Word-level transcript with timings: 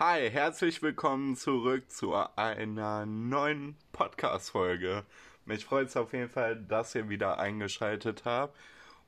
Hi, 0.00 0.30
herzlich 0.30 0.80
willkommen 0.80 1.34
zurück 1.34 1.90
zu 1.90 2.14
einer 2.14 3.04
neuen 3.04 3.74
Podcast-Folge. 3.90 5.04
Mich 5.44 5.64
freut 5.64 5.88
es 5.88 5.96
auf 5.96 6.12
jeden 6.12 6.28
Fall, 6.28 6.54
dass 6.54 6.94
ihr 6.94 7.08
wieder 7.08 7.40
eingeschaltet 7.40 8.24
habt. 8.24 8.56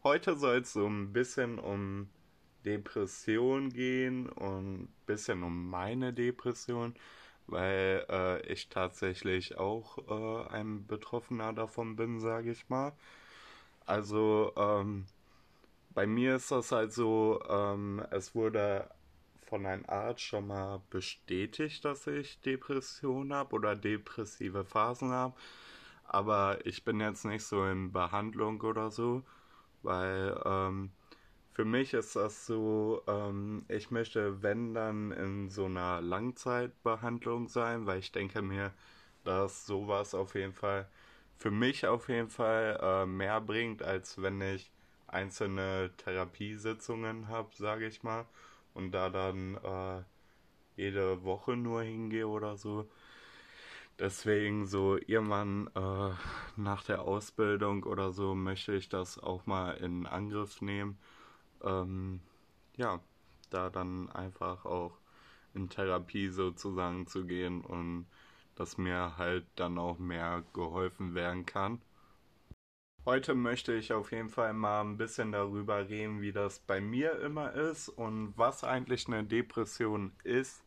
Heute 0.03 0.35
soll 0.35 0.63
es 0.63 0.73
so 0.73 0.89
ein 0.89 1.13
bisschen 1.13 1.61
um 1.61 2.09
Depression 2.65 3.71
gehen 3.71 4.29
und 4.31 4.81
ein 4.81 4.93
bisschen 5.07 5.45
um 5.45 5.71
meine 5.71 6.13
Depression, 6.13 6.97
weil 7.47 8.05
äh, 8.11 8.53
ich 8.53 8.69
tatsächlich 8.69 9.59
auch 9.59 9.97
äh, 10.09 10.49
ein 10.49 10.89
Betroffener 10.89 11.53
davon 11.53 11.95
bin, 11.95 12.19
sage 12.19 12.51
ich 12.51 12.69
mal. 12.69 12.95
Also 13.87 14.53
ähm, 14.57 15.07
bei 15.91 16.09
mir 16.09 16.35
ist 16.35 16.51
das 16.51 16.73
halt 16.73 16.93
so, 16.93 17.41
ähm, 17.49 18.05
es 18.11 18.35
wurde 18.35 18.91
von 19.51 19.67
einem 19.67 19.85
Arzt 19.89 20.23
schon 20.23 20.47
mal 20.47 20.81
bestätigt, 20.91 21.85
dass 21.85 22.07
ich 22.07 22.41
Depression 22.41 23.33
habe 23.35 23.57
oder 23.57 23.77
depressive 23.77 24.65
Phasen 24.65 25.11
habe. 25.11 25.35
Aber 26.05 26.65
ich 26.67 26.85
bin 26.85 27.01
jetzt 27.01 27.25
nicht 27.25 27.45
so 27.45 27.65
in 27.67 27.93
Behandlung 27.93 28.61
oder 28.63 28.91
so, 28.91 29.23
weil 29.83 30.41
ähm, 30.45 30.93
für 31.53 31.65
mich 31.65 31.95
ist 31.95 32.17
das 32.17 32.47
so, 32.47 33.03
ähm, 33.09 33.65
ich 33.69 33.91
möchte, 33.91 34.43
wenn 34.43 34.75
dann 34.75 35.13
in 35.13 35.51
so 35.51 35.67
einer 35.67 36.01
Langzeitbehandlung 36.01 37.49
sein, 37.49 37.87
weil 37.87 37.99
ich 38.01 38.13
denke 38.13 38.43
mir, 38.43 38.73
dass 39.25 39.67
sowas 39.67 40.15
auf 40.15 40.35
jeden 40.35 40.55
Fall 40.55 40.89
für 41.39 41.51
mich 41.51 41.87
auf 41.87 42.09
jeden 42.09 42.31
Fall 42.31 42.79
äh, 42.83 43.07
mehr 43.07 43.41
bringt, 43.41 43.83
als 43.83 44.23
wenn 44.23 44.41
ich 44.41 44.71
einzelne 45.09 45.91
Therapiesitzungen 45.97 47.29
habe, 47.29 47.51
sage 47.57 47.87
ich 47.87 48.03
mal, 48.03 48.27
und 48.75 48.93
da 48.93 49.11
dann 49.11 49.57
äh, 49.57 50.03
jede 50.77 51.25
Woche 51.25 51.57
nur 51.57 51.83
hingehe 51.83 52.27
oder 52.27 52.57
so. 52.57 52.89
Deswegen 53.99 54.67
so 54.67 54.97
irgendwann 54.97 55.69
äh, 55.75 56.11
nach 56.57 56.83
der 56.85 57.03
Ausbildung 57.03 57.85
oder 57.85 58.13
so 58.13 58.35
möchte 58.35 58.75
ich 58.75 58.89
das 58.89 59.19
auch 59.19 59.45
mal 59.47 59.73
in 59.73 60.07
Angriff 60.07 60.63
nehmen. 60.63 60.99
Ähm, 61.63 62.21
ja, 62.77 63.01
da 63.51 63.69
dann 63.69 64.11
einfach 64.11 64.65
auch 64.65 64.93
in 65.55 65.69
Therapie 65.69 66.29
sozusagen 66.29 67.07
zu 67.07 67.27
gehen 67.27 67.61
und 67.63 68.07
dass 68.55 68.79
mir 68.79 69.17
halt 69.19 69.47
dann 69.57 69.79
auch 69.79 69.99
mehr 69.99 70.45
geholfen 70.55 71.15
werden 71.15 71.45
kann. 71.45 71.81
Heute 73.07 73.35
möchte 73.35 73.73
ich 73.73 73.95
auf 73.95 74.13
jeden 74.13 74.29
Fall 74.29 74.53
mal 74.53 74.83
ein 74.83 74.99
bisschen 74.99 75.33
darüber 75.33 75.89
reden, 75.89 76.21
wie 76.21 76.33
das 76.33 76.59
bei 76.59 76.83
mir 76.83 77.19
immer 77.21 77.51
ist 77.55 77.89
und 77.89 78.35
was 78.37 78.63
eigentlich 78.63 79.09
eine 79.09 79.25
Depression 79.25 80.13
ist, 80.23 80.63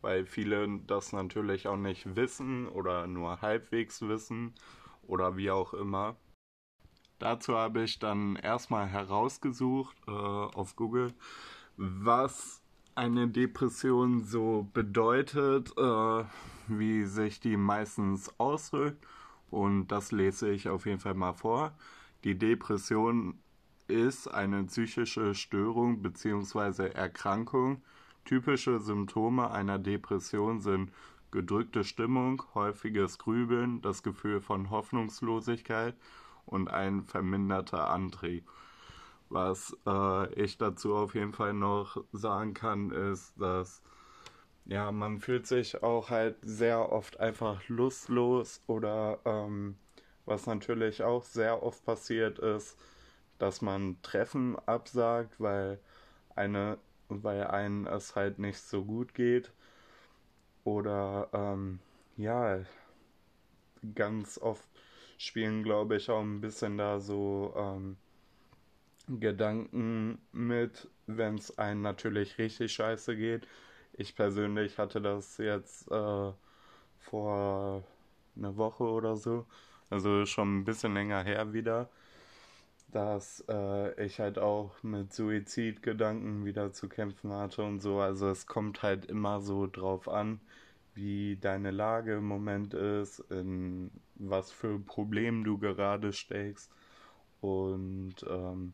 weil 0.00 0.24
viele 0.24 0.80
das 0.86 1.12
natürlich 1.12 1.68
auch 1.68 1.76
nicht 1.76 2.16
wissen 2.16 2.66
oder 2.66 3.06
nur 3.06 3.42
halbwegs 3.42 4.00
wissen 4.00 4.54
oder 5.02 5.36
wie 5.36 5.50
auch 5.50 5.74
immer. 5.74 6.16
Dazu 7.18 7.54
habe 7.56 7.82
ich 7.82 7.98
dann 7.98 8.36
erstmal 8.36 8.86
herausgesucht 8.86 9.96
äh, 10.08 10.10
auf 10.10 10.76
Google, 10.76 11.12
was 11.76 12.62
eine 12.94 13.28
Depression 13.28 14.24
so 14.24 14.66
bedeutet, 14.72 15.76
äh, 15.76 16.24
wie 16.68 17.04
sich 17.04 17.38
die 17.38 17.58
meistens 17.58 18.32
ausdrückt 18.40 19.06
und 19.50 19.88
das 19.88 20.12
lese 20.12 20.50
ich 20.50 20.68
auf 20.68 20.86
jeden 20.86 21.00
Fall 21.00 21.14
mal 21.14 21.32
vor. 21.32 21.72
Die 22.24 22.38
Depression 22.38 23.38
ist 23.88 24.28
eine 24.28 24.64
psychische 24.64 25.34
Störung 25.34 26.02
bzw. 26.02 26.88
Erkrankung. 26.88 27.82
Typische 28.24 28.80
Symptome 28.80 29.50
einer 29.50 29.78
Depression 29.78 30.60
sind 30.60 30.90
gedrückte 31.30 31.84
Stimmung, 31.84 32.42
häufiges 32.54 33.18
Grübeln, 33.18 33.80
das 33.82 34.02
Gefühl 34.02 34.40
von 34.40 34.70
Hoffnungslosigkeit 34.70 35.96
und 36.44 36.68
ein 36.68 37.02
verminderter 37.02 37.90
Antrieb. 37.90 38.48
Was 39.28 39.76
äh, 39.86 40.32
ich 40.34 40.56
dazu 40.56 40.94
auf 40.94 41.14
jeden 41.14 41.32
Fall 41.32 41.52
noch 41.52 42.02
sagen 42.12 42.54
kann, 42.54 42.90
ist, 42.90 43.34
dass 43.40 43.82
ja, 44.66 44.90
man 44.92 45.20
fühlt 45.20 45.46
sich 45.46 45.82
auch 45.82 46.10
halt 46.10 46.36
sehr 46.42 46.92
oft 46.92 47.20
einfach 47.20 47.68
lustlos 47.68 48.62
oder 48.66 49.20
ähm, 49.24 49.76
was 50.24 50.46
natürlich 50.46 51.02
auch 51.02 51.24
sehr 51.24 51.62
oft 51.62 51.84
passiert 51.84 52.38
ist, 52.40 52.76
dass 53.38 53.62
man 53.62 54.00
Treffen 54.02 54.56
absagt, 54.66 55.40
weil 55.40 55.78
eine, 56.34 56.78
weil 57.08 57.46
einen 57.46 57.86
es 57.86 58.16
halt 58.16 58.38
nicht 58.38 58.58
so 58.58 58.84
gut 58.84 59.14
geht. 59.14 59.52
Oder 60.64 61.28
ähm, 61.32 61.78
ja, 62.16 62.60
ganz 63.94 64.38
oft 64.38 64.68
spielen, 65.18 65.62
glaube 65.62 65.96
ich, 65.96 66.10
auch 66.10 66.20
ein 66.22 66.40
bisschen 66.40 66.76
da 66.78 66.98
so 67.00 67.54
ähm, 67.56 67.96
Gedanken 69.08 70.18
mit, 70.32 70.88
wenn 71.06 71.36
es 71.36 71.56
einem 71.58 71.82
natürlich 71.82 72.38
richtig 72.38 72.72
scheiße 72.72 73.16
geht 73.16 73.46
ich 73.96 74.14
persönlich 74.14 74.78
hatte 74.78 75.00
das 75.00 75.38
jetzt 75.38 75.90
äh, 75.90 76.32
vor 76.98 77.84
einer 78.36 78.56
Woche 78.56 78.84
oder 78.84 79.16
so, 79.16 79.46
also 79.90 80.26
schon 80.26 80.58
ein 80.58 80.64
bisschen 80.64 80.94
länger 80.94 81.22
her 81.22 81.52
wieder, 81.52 81.88
dass 82.92 83.44
äh, 83.48 84.04
ich 84.04 84.20
halt 84.20 84.38
auch 84.38 84.82
mit 84.82 85.12
Suizidgedanken 85.12 86.44
wieder 86.44 86.72
zu 86.72 86.88
kämpfen 86.88 87.32
hatte 87.32 87.62
und 87.62 87.80
so. 87.80 88.00
Also 88.00 88.28
es 88.28 88.46
kommt 88.46 88.82
halt 88.82 89.06
immer 89.06 89.40
so 89.40 89.66
drauf 89.66 90.08
an, 90.08 90.40
wie 90.94 91.36
deine 91.36 91.70
Lage 91.70 92.14
im 92.16 92.26
Moment 92.26 92.74
ist, 92.74 93.20
in 93.30 93.90
was 94.16 94.50
für 94.52 94.78
Problemen 94.80 95.44
du 95.44 95.58
gerade 95.58 96.12
steckst 96.12 96.70
und 97.40 98.14
ähm, 98.28 98.72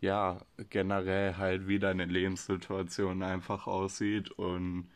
ja, 0.00 0.38
generell 0.70 1.36
halt 1.36 1.68
wie 1.68 1.78
deine 1.78 2.04
Lebenssituation 2.04 3.22
einfach 3.22 3.66
aussieht. 3.66 4.30
Und 4.32 4.88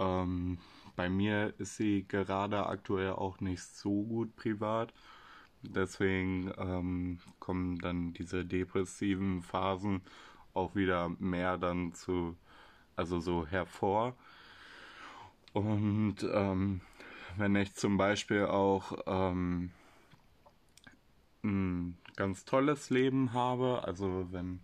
ähm, 0.00 0.58
bei 0.96 1.08
mir 1.08 1.54
ist 1.58 1.76
sie 1.76 2.04
gerade 2.08 2.66
aktuell 2.66 3.12
auch 3.12 3.40
nicht 3.40 3.62
so 3.62 4.02
gut 4.04 4.36
privat. 4.36 4.92
Deswegen 5.62 6.52
ähm, 6.58 7.18
kommen 7.38 7.78
dann 7.78 8.12
diese 8.14 8.44
depressiven 8.44 9.42
Phasen 9.42 10.02
auch 10.54 10.74
wieder 10.74 11.10
mehr 11.20 11.56
dann 11.58 11.94
zu, 11.94 12.36
also 12.96 13.20
so 13.20 13.46
hervor. 13.46 14.16
Und 15.52 16.16
ähm, 16.32 16.80
wenn 17.36 17.56
ich 17.56 17.74
zum 17.74 17.96
Beispiel 17.96 18.46
auch 18.46 18.92
ähm, 19.06 19.70
ein 21.44 21.96
ganz 22.16 22.44
tolles 22.44 22.90
Leben 22.90 23.32
habe, 23.32 23.82
also 23.84 24.28
wenn 24.30 24.60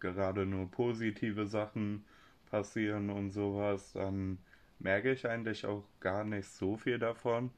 gerade 0.00 0.46
nur 0.46 0.70
positive 0.70 1.46
Sachen 1.46 2.04
passieren 2.50 3.10
und 3.10 3.30
sowas, 3.30 3.92
dann 3.92 4.38
merke 4.78 5.12
ich 5.12 5.26
eigentlich 5.26 5.66
auch 5.66 5.84
gar 6.00 6.24
nicht 6.24 6.48
so 6.48 6.76
viel 6.76 6.98
davon. 6.98 7.50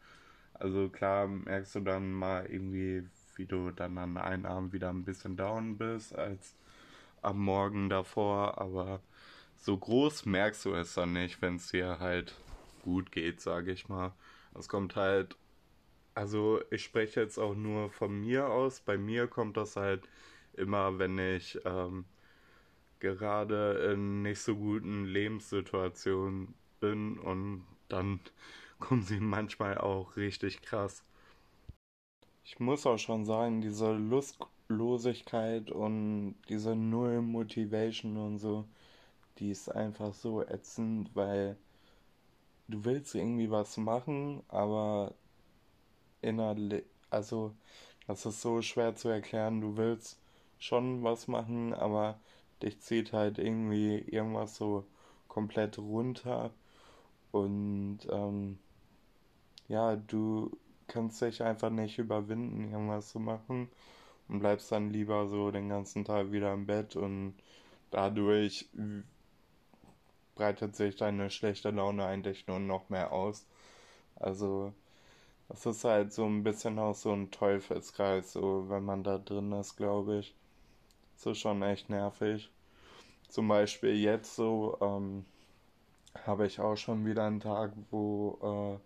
Also 0.55 0.89
klar 0.89 1.27
merkst 1.27 1.77
du 1.77 1.81
dann 1.81 2.13
mal 2.13 2.47
irgendwie, 2.47 3.05
wie 3.37 3.47
du 3.47 3.71
dann 3.71 3.97
an 3.99 4.17
einem 4.17 4.47
Abend 4.47 4.73
wieder 4.73 4.91
ein 4.91 5.05
bisschen 5.05 5.37
down 5.37 5.79
bist 5.79 6.15
als 6.15 6.55
am 7.23 7.39
Morgen 7.39 7.89
davor, 7.89 8.61
aber 8.61 9.01
so 9.57 9.77
groß 9.77 10.27
merkst 10.27 10.65
du 10.65 10.75
es 10.75 10.95
dann 10.95 11.13
nicht, 11.13 11.43
wenn 11.43 11.57
es 11.57 11.69
dir 11.69 11.99
halt 12.01 12.35
gut 12.83 13.13
geht, 13.13 13.41
sage 13.41 13.73
ich 13.73 13.89
mal. 13.89 14.13
Es 14.59 14.69
kommt 14.69 14.97
halt 14.97 15.37
also 16.15 16.61
ich 16.71 16.85
spreche 16.85 17.21
jetzt 17.21 17.39
auch 17.39 17.55
nur 17.55 17.91
von 17.91 18.21
mir 18.21 18.49
aus. 18.49 18.81
Bei 18.81 18.99
mir 18.99 19.27
kommt 19.27 19.57
das 19.57 19.77
halt 19.77 20.03
immer, 20.55 20.99
wenn 20.99 21.19
ich 21.19 21.59
ähm, 21.65 22.05
gerade 23.01 23.93
in 23.93 24.23
nicht 24.23 24.41
so 24.41 24.57
guten 24.57 25.05
Lebenssituationen 25.05 26.55
bin 26.81 27.19
und 27.19 27.65
dann 27.89 28.21
kommen 28.79 29.03
sie 29.03 29.21
manchmal 29.21 29.79
auch 29.79 30.17
richtig 30.17 30.63
krass. 30.63 31.05
Ich 32.45 32.59
muss 32.59 32.87
auch 32.87 32.99
schon 32.99 33.25
sagen, 33.25 33.61
diese 33.61 33.93
Lustlosigkeit 33.93 35.71
und 35.71 36.35
diese 36.49 36.75
Null 36.75 37.23
Motivation 37.23 38.17
und 38.17 38.39
so, 38.39 38.65
die 39.39 39.51
ist 39.51 39.69
einfach 39.71 40.15
so 40.15 40.43
ätzend, 40.43 41.15
weil 41.15 41.57
du 42.69 42.85
willst 42.85 43.15
irgendwie 43.15 43.51
was 43.51 43.77
machen, 43.77 44.43
aber 44.49 45.15
innerlich, 46.23 46.85
also 47.11 47.55
das 48.07 48.27
ist 48.27 48.41
so 48.41 48.63
schwer 48.63 48.95
zu 48.97 49.09
erklären. 49.09 49.61
Du 49.61 49.77
willst 49.77 50.19
schon 50.59 51.03
was 51.05 51.29
machen, 51.29 51.75
aber 51.75 52.19
dich 52.63 52.81
zieht 52.81 53.13
halt 53.13 53.39
irgendwie 53.39 53.99
irgendwas 53.99 54.57
so 54.57 54.85
komplett 55.29 55.79
runter 55.79 56.51
und 57.33 58.01
ähm, 58.11 58.59
ja, 59.69 59.97
du 59.97 60.51
kannst 60.89 61.23
dich 61.23 61.43
einfach 61.43 61.71
nicht 61.71 61.99
überwinden, 61.99 62.73
irgendwas 62.73 63.11
zu 63.11 63.21
machen 63.21 63.69
und 64.29 64.41
bleibst 64.41 64.73
dann 64.73 64.91
lieber 64.91 65.29
so 65.29 65.51
den 65.51 65.69
ganzen 65.69 66.05
Tag 66.05 66.33
wieder 66.33 66.53
im 66.53 66.67
Bett 66.67 66.97
und 66.97 67.35
dadurch 67.91 68.69
breitet 70.35 70.75
sich 70.75 70.97
deine 70.97 71.31
schlechte 71.31 71.71
Laune 71.71 72.05
eigentlich 72.05 72.47
nur 72.47 72.59
noch 72.59 72.89
mehr 72.89 73.13
aus. 73.13 73.47
Also, 74.17 74.73
das 75.51 75.67
ist 75.67 75.85
halt 75.85 76.13
so 76.13 76.25
ein 76.27 76.45
bisschen 76.45 76.79
auch 76.79 76.95
so 76.95 77.13
ein 77.13 77.31
Teufelskreis, 77.33 78.33
so 78.33 78.67
wenn 78.69 78.85
man 78.85 79.03
da 79.03 79.19
drin 79.19 79.53
ist, 79.53 79.77
glaube 79.77 80.19
ich. 80.21 80.35
Das 81.17 81.27
ist 81.27 81.39
schon 81.39 81.63
echt 81.63 81.91
nervig. 81.91 82.51
Zum 83.29 83.49
Beispiel 83.49 83.97
jetzt 83.97 84.37
so, 84.37 84.79
ähm, 84.81 85.27
habe 86.25 86.47
ich 86.47 86.61
auch 86.61 86.77
schon 86.77 87.05
wieder 87.05 87.25
einen 87.27 87.41
Tag, 87.41 87.73
wo 87.91 88.79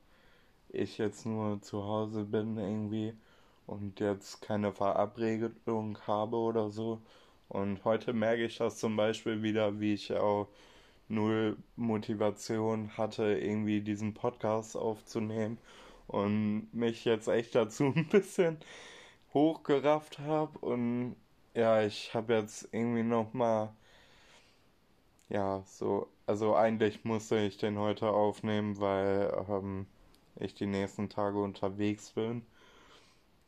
äh, 0.73 0.79
ich 0.83 0.99
jetzt 0.99 1.27
nur 1.27 1.61
zu 1.63 1.85
Hause 1.85 2.25
bin 2.25 2.57
irgendwie 2.57 3.15
und 3.67 4.01
jetzt 4.01 4.43
keine 4.43 4.73
Verabredung 4.73 5.99
habe 6.07 6.37
oder 6.37 6.71
so. 6.71 7.01
Und 7.49 7.85
heute 7.85 8.13
merke 8.15 8.45
ich 8.45 8.57
das 8.59 8.79
zum 8.79 8.97
Beispiel 8.97 9.43
wieder, 9.43 9.81
wie 9.81 9.95
ich 9.95 10.13
auch 10.15 10.49
null 11.09 11.57
Motivation 11.77 12.97
hatte, 12.97 13.39
irgendwie 13.39 13.83
diesen 13.83 14.15
Podcast 14.15 14.77
aufzunehmen 14.77 15.59
und 16.09 16.69
mich 16.73 17.05
jetzt 17.05 17.29
echt 17.29 17.55
dazu 17.55 17.87
ein 17.97 18.09
bisschen 18.09 18.59
hochgerafft 19.35 20.19
habe 20.21 20.59
und 20.61 21.17
ja, 21.55 21.83
ich 21.85 22.15
habe 22.15 22.35
jetzt 22.35 22.69
irgendwie 22.73 23.03
noch 23.05 23.33
mal 23.35 23.75
ja, 25.29 25.62
so 25.67 26.09
also 26.27 26.55
eigentlich 26.56 27.05
musste 27.05 27.39
ich 27.41 27.59
den 27.59 27.79
heute 27.79 28.09
aufnehmen, 28.09 28.79
weil 28.81 29.31
ähm, 29.51 29.87
ich 30.37 30.55
die 30.55 30.67
nächsten 30.67 31.09
Tage 31.11 31.39
unterwegs 31.39 32.11
bin. 32.12 32.43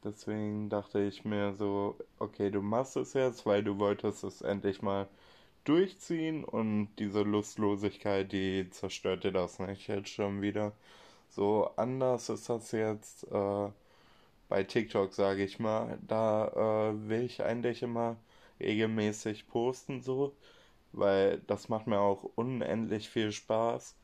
Deswegen 0.05 0.71
dachte 0.71 1.01
ich 1.03 1.25
mir 1.27 1.53
so, 1.55 1.97
okay, 2.19 2.51
du 2.51 2.63
machst 2.63 2.97
es 2.97 3.13
jetzt, 3.13 3.45
weil 3.45 3.63
du 3.65 3.79
wolltest 3.79 4.25
es 4.25 4.41
endlich 4.41 4.81
mal 4.83 5.07
durchziehen 5.65 6.45
und 6.45 6.91
diese 6.99 7.23
Lustlosigkeit, 7.23 8.33
die 8.33 8.71
zerstört 8.71 9.25
dir 9.25 9.33
das 9.33 9.59
nicht 9.59 9.89
jetzt 9.89 10.11
schon 10.11 10.43
wieder. 10.43 10.73
So 11.37 11.71
anders 11.77 12.29
ist 12.31 12.49
das 12.49 12.73
jetzt 12.73 13.25
äh, 13.33 13.69
bei 14.49 14.65
TikTok, 14.65 15.15
sage 15.15 15.45
ich 15.45 15.59
mal. 15.61 15.99
Da 16.07 16.49
äh, 16.93 17.09
will 17.09 17.23
ich 17.25 17.43
eigentlich 17.43 17.83
immer 17.83 18.17
regelmäßig 18.61 19.49
posten 19.49 20.03
so 20.03 20.35
weil 20.93 21.41
das 21.47 21.69
macht 21.69 21.87
mir 21.87 22.01
auch 22.01 22.25
unendlich 22.37 23.09
viel 23.09 23.33
Spaß. 23.33 23.95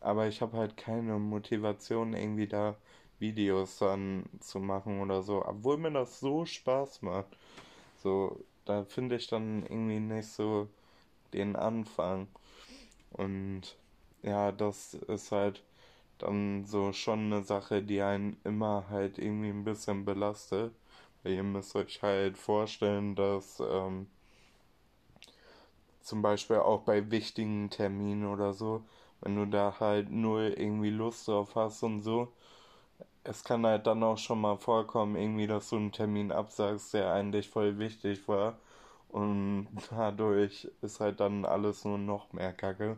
Aber 0.00 0.28
ich 0.28 0.42
habe 0.42 0.56
halt 0.58 0.76
keine 0.76 1.18
Motivation, 1.18 2.14
irgendwie 2.14 2.48
da 2.48 2.76
Videos 3.18 3.78
dann 3.78 4.24
zu 4.40 4.60
machen 4.60 5.00
oder 5.00 5.22
so. 5.22 5.44
Obwohl 5.46 5.78
mir 5.78 5.92
das 5.92 6.20
so 6.20 6.46
Spaß 6.46 7.02
macht. 7.02 7.28
So, 8.02 8.40
da 8.64 8.84
finde 8.84 9.16
ich 9.16 9.28
dann 9.28 9.64
irgendwie 9.64 10.00
nicht 10.00 10.28
so 10.28 10.68
den 11.34 11.56
Anfang. 11.56 12.28
Und 13.12 13.76
ja, 14.22 14.52
das 14.52 14.94
ist 14.94 15.32
halt 15.32 15.62
dann 16.22 16.64
so 16.66 16.92
schon 16.92 17.32
eine 17.32 17.42
Sache, 17.44 17.82
die 17.82 18.00
einen 18.02 18.36
immer 18.44 18.86
halt 18.90 19.18
irgendwie 19.18 19.50
ein 19.50 19.64
bisschen 19.64 20.04
belastet. 20.04 20.72
Weil 21.22 21.34
ihr 21.34 21.42
müsst 21.42 21.76
euch 21.76 22.02
halt 22.02 22.38
vorstellen, 22.38 23.14
dass 23.14 23.60
ähm, 23.60 24.06
zum 26.02 26.22
Beispiel 26.22 26.56
auch 26.56 26.82
bei 26.82 27.10
wichtigen 27.10 27.70
Terminen 27.70 28.26
oder 28.26 28.52
so, 28.52 28.82
wenn 29.20 29.36
du 29.36 29.46
da 29.46 29.76
halt 29.80 30.10
nur 30.10 30.58
irgendwie 30.58 30.90
Lust 30.90 31.28
drauf 31.28 31.54
hast 31.54 31.82
und 31.82 32.02
so. 32.02 32.32
Es 33.24 33.44
kann 33.44 33.64
halt 33.66 33.86
dann 33.86 34.02
auch 34.02 34.18
schon 34.18 34.40
mal 34.40 34.56
vorkommen, 34.58 35.16
irgendwie, 35.16 35.46
dass 35.46 35.70
du 35.70 35.76
einen 35.76 35.92
Termin 35.92 36.32
absagst, 36.32 36.94
der 36.94 37.12
eigentlich 37.12 37.48
voll 37.48 37.78
wichtig 37.78 38.26
war. 38.28 38.58
Und 39.08 39.68
dadurch 39.90 40.68
ist 40.82 41.00
halt 41.00 41.20
dann 41.20 41.44
alles 41.44 41.84
nur 41.84 41.98
noch 41.98 42.32
mehr 42.32 42.52
Kacke. 42.52 42.96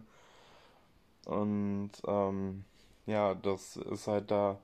Und 1.27 1.93
ähm, 2.06 2.65
ja, 3.06 3.35
das 3.35 3.77
ist 3.77 4.06
halt 4.06 4.31
da 4.31 4.59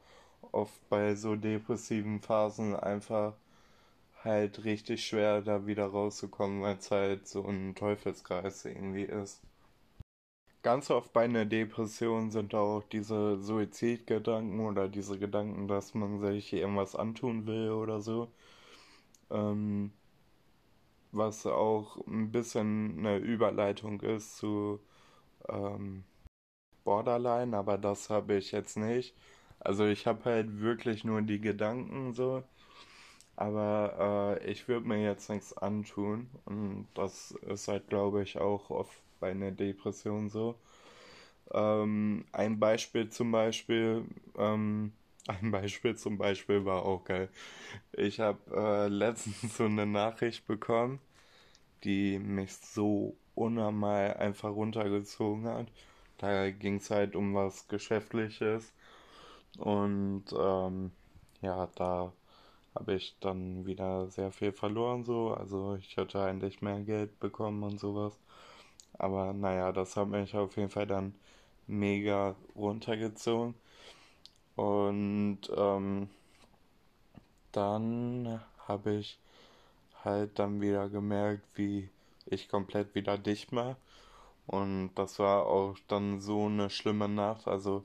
oft 0.52 0.88
bei 0.88 1.14
so 1.14 1.36
depressiven 1.36 2.20
Phasen 2.20 2.74
einfach 2.76 3.34
halt 4.24 4.64
richtig 4.64 5.04
schwer, 5.06 5.42
da 5.42 5.66
wieder 5.66 5.86
rauszukommen, 5.86 6.62
weil 6.62 6.76
es 6.76 6.90
halt 6.90 7.26
so 7.28 7.44
ein 7.46 7.74
Teufelskreis 7.74 8.64
irgendwie 8.64 9.04
ist. 9.04 9.40
Ganz 10.62 10.90
oft 10.90 11.12
bei 11.14 11.24
einer 11.24 11.46
Depression 11.46 12.30
sind 12.30 12.54
auch 12.54 12.82
diese 12.92 13.38
Suizidgedanken 13.40 14.60
oder 14.60 14.88
diese 14.88 15.18
Gedanken, 15.18 15.68
dass 15.68 15.94
man 15.94 16.20
sich 16.20 16.52
irgendwas 16.52 16.94
antun 16.94 17.46
will 17.46 17.70
oder 17.70 18.02
so. 18.02 18.28
Ähm, 19.30 19.92
was 21.12 21.46
auch 21.46 21.96
ein 22.06 22.30
bisschen 22.30 22.98
eine 22.98 23.18
Überleitung 23.18 24.00
ist 24.02 24.36
zu 24.36 24.80
ähm, 25.48 26.04
Borderline, 26.84 27.56
aber 27.56 27.78
das 27.78 28.10
habe 28.10 28.34
ich 28.36 28.52
jetzt 28.52 28.76
nicht. 28.76 29.14
Also 29.60 29.86
ich 29.86 30.06
habe 30.06 30.24
halt 30.24 30.60
wirklich 30.60 31.04
nur 31.04 31.22
die 31.22 31.40
Gedanken 31.40 32.12
so 32.14 32.42
aber 33.40 34.38
äh, 34.42 34.50
ich 34.50 34.68
würde 34.68 34.86
mir 34.86 35.02
jetzt 35.02 35.30
nichts 35.30 35.56
antun. 35.56 36.28
Und 36.44 36.88
das 36.94 37.32
ist 37.48 37.68
halt, 37.68 37.88
glaube 37.88 38.22
ich, 38.22 38.38
auch 38.38 38.68
oft 38.68 38.92
bei 39.18 39.30
einer 39.30 39.50
Depression 39.50 40.28
so. 40.28 40.56
Ähm, 41.52 42.26
ein 42.32 42.60
Beispiel 42.60 43.08
zum 43.08 43.32
Beispiel, 43.32 44.04
ähm, 44.38 44.92
ein 45.26 45.50
Beispiel 45.50 45.96
zum 45.96 46.18
Beispiel 46.18 46.66
war 46.66 46.84
auch 46.84 47.04
geil. 47.04 47.30
Ich 47.92 48.20
habe 48.20 48.38
äh, 48.54 48.88
letztens 48.88 49.56
so 49.56 49.64
eine 49.64 49.86
Nachricht 49.86 50.46
bekommen, 50.46 51.00
die 51.84 52.18
mich 52.18 52.56
so 52.56 53.16
unnormal 53.34 54.14
einfach 54.18 54.50
runtergezogen 54.50 55.46
hat. 55.48 55.68
Da 56.20 56.50
ging 56.50 56.76
es 56.76 56.90
halt 56.90 57.16
um 57.16 57.34
was 57.34 57.66
Geschäftliches. 57.68 58.72
Und 59.58 60.24
ähm, 60.38 60.92
ja, 61.42 61.68
da 61.76 62.12
habe 62.74 62.94
ich 62.94 63.16
dann 63.20 63.66
wieder 63.66 64.08
sehr 64.08 64.32
viel 64.32 64.52
verloren 64.52 65.04
so. 65.04 65.34
Also 65.34 65.76
ich 65.76 65.96
hätte 65.96 66.22
eigentlich 66.22 66.62
mehr 66.62 66.80
Geld 66.80 67.18
bekommen 67.20 67.62
und 67.64 67.80
sowas. 67.80 68.18
Aber 68.98 69.32
naja, 69.32 69.72
das 69.72 69.96
hat 69.96 70.08
mich 70.08 70.36
auf 70.36 70.56
jeden 70.56 70.70
Fall 70.70 70.86
dann 70.86 71.14
mega 71.66 72.36
runtergezogen. 72.56 73.54
Und 74.56 75.40
ähm, 75.56 76.08
dann 77.52 78.40
habe 78.68 78.94
ich 78.94 79.18
halt 80.04 80.38
dann 80.38 80.60
wieder 80.60 80.88
gemerkt, 80.88 81.44
wie 81.54 81.88
ich 82.26 82.48
komplett 82.48 82.94
wieder 82.94 83.18
dicht 83.18 83.52
war. 83.52 83.76
Und 84.50 84.92
das 84.96 85.18
war 85.18 85.46
auch 85.46 85.76
dann 85.88 86.20
so 86.20 86.46
eine 86.46 86.70
schlimme 86.70 87.08
Nacht. 87.08 87.48
Also 87.48 87.84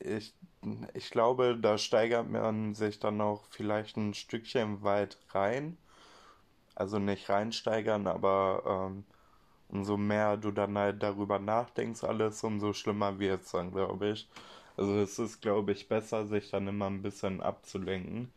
ich 0.00 0.34
ich 0.94 1.10
glaube, 1.10 1.58
da 1.60 1.76
steigert 1.78 2.30
man 2.30 2.74
sich 2.74 2.98
dann 2.98 3.20
auch 3.20 3.44
vielleicht 3.50 3.96
ein 3.98 4.14
Stückchen 4.14 4.82
weit 4.82 5.18
rein. 5.32 5.76
Also 6.76 6.98
nicht 6.98 7.28
reinsteigern, 7.28 8.06
aber 8.06 8.90
ähm, 8.90 9.04
umso 9.70 9.96
mehr 9.98 10.36
du 10.38 10.50
dann 10.52 10.78
halt 10.78 11.02
darüber 11.02 11.38
nachdenkst, 11.38 12.04
alles, 12.04 12.44
umso 12.44 12.72
schlimmer 12.74 13.18
wird 13.20 13.42
es 13.44 13.52
dann, 13.52 13.72
glaube 13.72 14.10
ich. 14.10 14.28
Also 14.76 14.94
es 14.98 15.18
ist, 15.18 15.42
glaube 15.42 15.72
ich, 15.72 15.88
besser, 15.88 16.26
sich 16.26 16.50
dann 16.50 16.68
immer 16.68 16.86
ein 16.88 17.02
bisschen 17.02 17.42
abzulenken. 17.42 18.32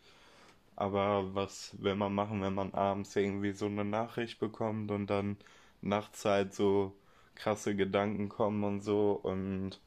Aber 0.75 1.35
was 1.35 1.75
will 1.81 1.95
man 1.95 2.13
machen, 2.15 2.41
wenn 2.41 2.53
man 2.55 2.73
abends 2.73 3.15
irgendwie 3.15 3.53
so 3.53 3.65
eine 3.67 3.85
Nachricht 3.85 4.39
bekommt 4.39 4.91
und 4.91 5.07
dann 5.07 5.37
nachts 5.81 6.25
halt 6.25 6.53
so 6.53 6.93
krasse 7.35 7.75
Gedanken 7.75 8.29
kommen 8.29 8.63
und 8.63 8.81
so 8.81 9.11
und 9.23 9.79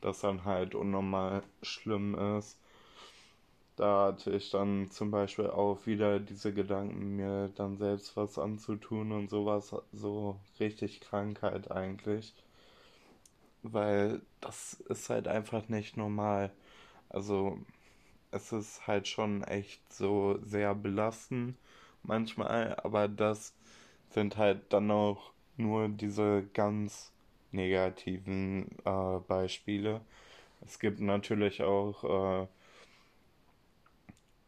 das 0.00 0.20
dann 0.20 0.44
halt 0.44 0.74
unnormal 0.74 1.42
schlimm 1.62 2.14
ist. 2.38 2.58
Da 3.76 4.06
hatte 4.06 4.30
ich 4.30 4.50
dann 4.50 4.90
zum 4.90 5.10
Beispiel 5.10 5.48
auch 5.50 5.86
wieder 5.86 6.20
diese 6.20 6.54
Gedanken, 6.54 7.16
mir 7.16 7.50
dann 7.54 7.76
selbst 7.76 8.16
was 8.16 8.38
anzutun 8.38 9.12
und 9.12 9.28
sowas, 9.28 9.74
so 9.92 10.40
richtig 10.58 11.00
Krankheit 11.00 11.70
eigentlich. 11.70 12.34
Weil 13.62 14.20
das 14.40 14.74
ist 14.88 15.08
halt 15.10 15.28
einfach 15.28 15.68
nicht 15.68 15.96
normal. 15.96 16.50
Also 17.08 17.58
es 18.32 18.52
ist 18.52 18.86
halt 18.86 19.08
schon 19.08 19.44
echt 19.44 19.80
so 19.92 20.38
sehr 20.44 20.74
belastend 20.74 21.56
manchmal, 22.02 22.76
aber 22.82 23.08
das 23.08 23.54
sind 24.12 24.36
halt 24.36 24.72
dann 24.72 24.90
auch 24.90 25.32
nur 25.56 25.88
diese 25.88 26.44
ganz 26.54 27.12
negativen 27.52 28.68
äh, 28.84 29.18
Beispiele. 29.26 30.00
Es 30.66 30.78
gibt 30.78 31.00
natürlich 31.00 31.62
auch 31.62 32.42
äh, 32.42 32.46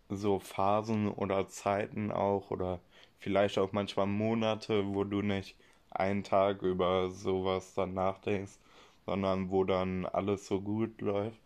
so 0.09 0.39
Phasen 0.39 1.09
oder 1.09 1.49
Zeiten 1.49 2.11
auch 2.11 2.51
oder 2.51 2.81
vielleicht 3.19 3.59
auch 3.59 3.73
manchmal 3.73 4.07
Monate, 4.07 4.87
wo 4.95 5.05
du 5.05 5.23
nicht 5.23 5.57
einen 5.91 6.25
Tag 6.25 6.63
über 6.63 7.11
sowas 7.11 7.75
dann 7.75 7.95
nachdenkst, 7.95 8.59
sondern 9.07 9.51
wo 9.51 9.65
dann 9.65 10.07
alles 10.07 10.47
so 10.47 10.61
gut 10.61 11.01
läuft. 11.01 11.41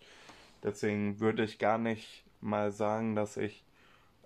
Deswegen 0.63 1.21
würde 1.21 1.45
ich 1.45 1.59
gar 1.59 1.79
nicht 1.79 2.25
mal 2.41 2.73
sagen, 2.73 3.15
dass 3.15 3.37
ich 3.37 3.65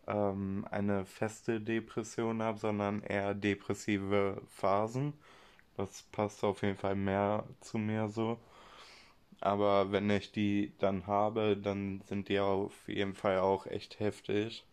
ähm, 0.07 0.67
eine 0.71 1.05
feste 1.07 1.61
Depression 1.61 2.43
habe, 2.43 2.59
sondern 2.59 3.03
eher 3.03 3.35
depressive 3.35 4.43
Phasen 4.49 5.15
Das 5.77 6.05
passt 6.13 6.45
auf 6.45 6.63
jeden 6.63 6.77
Fall 6.79 6.97
mehr 6.97 7.47
zu 7.61 7.79
mir 7.79 8.09
so. 8.09 8.39
Aber 9.41 9.93
wenn 9.93 10.09
ich 10.09 10.33
die 10.33 10.73
dann 10.79 11.07
habe, 11.07 11.55
dann 11.55 12.01
sind 12.01 12.31
die 12.31 12.39
auf 12.41 12.89
jeden 12.89 13.15
Fall 13.15 13.41
auch 13.41 13.67
echt 13.67 14.01
heftig. 14.01 14.65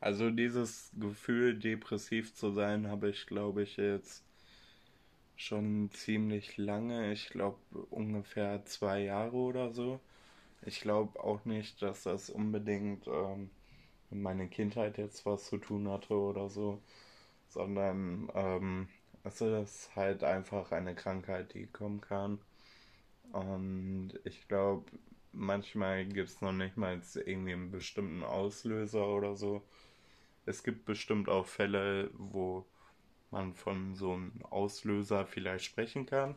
Also 0.00 0.28
dieses 0.30 0.90
Gefühl, 1.00 1.58
depressiv 1.58 2.34
zu 2.34 2.50
sein, 2.50 2.88
habe 2.88 3.08
ich, 3.08 3.24
glaube 3.24 3.62
ich, 3.62 3.78
jetzt 3.78 4.22
schon 5.36 5.90
ziemlich 5.92 6.56
lange. 6.56 7.12
Ich 7.12 7.28
glaube 7.28 7.58
ungefähr 7.90 8.64
zwei 8.64 9.00
Jahre 9.00 9.36
oder 9.36 9.70
so. 9.70 10.00
Ich 10.66 10.80
glaube 10.82 11.22
auch 11.24 11.44
nicht, 11.46 11.82
dass 11.82 12.04
das 12.04 12.30
unbedingt 12.30 13.06
ähm, 13.08 13.50
mit 14.12 14.22
meiner 14.22 14.46
Kindheit 14.46 14.98
jetzt 14.98 15.24
was 15.26 15.46
zu 15.46 15.58
tun 15.58 15.88
hatte 15.90 16.14
oder 16.14 16.48
so, 16.50 16.82
sondern 17.48 18.30
ähm, 18.34 18.88
es 19.24 19.40
ist 19.40 19.96
halt 19.96 20.24
einfach 20.24 20.72
eine 20.72 20.94
Krankheit, 20.94 21.54
die 21.54 21.66
kommen 21.66 22.00
kann. 22.00 22.40
Und 23.32 24.12
ich 24.24 24.48
glaube, 24.48 24.86
manchmal 25.32 26.04
gibt 26.06 26.28
es 26.28 26.40
noch 26.42 26.52
nicht 26.52 26.76
mal 26.76 27.00
irgendwie 27.24 27.52
einen 27.54 27.70
bestimmten 27.70 28.22
Auslöser 28.24 29.08
oder 29.08 29.36
so. 29.36 29.62
Es 30.46 30.62
gibt 30.64 30.84
bestimmt 30.84 31.28
auch 31.28 31.46
Fälle, 31.46 32.10
wo 32.14 32.66
man 33.30 33.54
von 33.54 33.94
so 33.96 34.12
einem 34.14 34.32
Auslöser 34.50 35.26
vielleicht 35.26 35.64
sprechen 35.64 36.06
kann. 36.06 36.36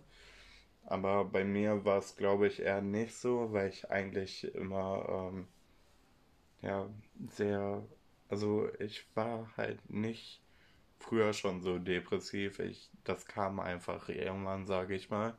Aber 0.85 1.25
bei 1.25 1.43
mir 1.43 1.85
war 1.85 1.99
es, 1.99 2.15
glaube 2.15 2.47
ich, 2.47 2.61
eher 2.61 2.81
nicht 2.81 3.15
so, 3.15 3.51
weil 3.53 3.69
ich 3.69 3.91
eigentlich 3.91 4.45
immer 4.55 5.31
ähm, 5.33 5.47
ja 6.65 6.89
sehr, 7.29 7.83
also 8.29 8.69
ich 8.79 9.05
war 9.15 9.49
halt 9.57 9.89
nicht 9.89 10.41
früher 10.99 11.33
schon 11.33 11.61
so 11.61 11.79
depressiv. 11.79 12.59
Ich, 12.59 12.89
das 13.03 13.25
kam 13.25 13.59
einfach 13.59 14.09
irgendwann, 14.09 14.67
sage 14.67 14.95
ich 14.95 15.09
mal. 15.09 15.35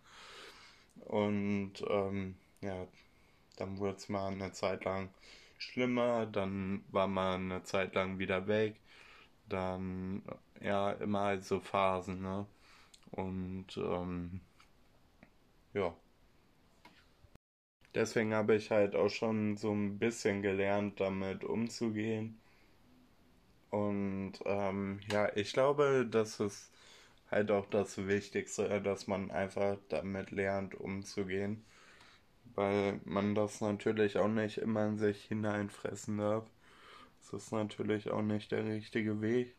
Und 1.06 1.75
ähm, 1.88 2.37
ja, 2.62 2.87
dann 3.56 3.78
wurde 3.78 3.97
es 3.97 4.09
mal 4.09 4.28
eine 4.33 4.52
Zeit 4.52 4.85
lang 4.85 5.11
schlimmer, 5.59 6.26
dann 6.26 6.85
war 6.90 7.06
man 7.09 7.52
eine 7.52 7.62
Zeit 7.64 7.95
lang 7.95 8.18
wieder 8.18 8.47
weg, 8.49 8.80
dann 9.49 10.23
ja 10.61 10.92
immer 10.92 11.21
halt 11.23 11.45
so 11.45 11.61
Phasen, 11.61 12.23
ne? 12.23 12.47
Und 13.12 13.76
ähm, 13.78 14.40
ja. 15.75 15.95
Deswegen 17.97 18.35
habe 18.35 18.55
ich 18.57 18.71
halt 18.71 18.95
auch 18.95 19.09
schon 19.09 19.57
so 19.57 19.73
ein 19.73 19.99
bisschen 19.99 20.43
gelernt, 20.43 21.00
damit 21.00 21.45
umzugehen. 21.45 22.38
Und 23.71 24.35
ähm, 24.45 25.00
ja, 25.11 25.35
ich 25.35 25.55
glaube, 25.55 26.07
das 26.09 26.38
ist 26.38 26.71
halt 27.31 27.50
auch 27.50 27.65
das 27.65 28.07
Wichtigste, 28.07 28.83
dass 28.83 29.07
man 29.07 29.31
einfach 29.31 29.79
damit 29.88 30.31
lernt, 30.31 30.75
umzugehen. 30.75 31.65
Weil 32.55 33.00
man 33.07 33.35
das 33.35 33.62
natürlich 33.62 34.19
auch 34.19 34.29
nicht 34.29 34.59
immer 34.59 34.87
in 34.88 34.99
sich 34.99 35.25
hineinfressen 35.25 36.19
darf. 36.19 36.45
Das 37.23 37.45
ist 37.45 37.53
natürlich 37.53 38.11
auch 38.11 38.21
nicht 38.21 38.53
der 38.53 38.67
richtige 38.67 39.23
Weg. 39.23 39.57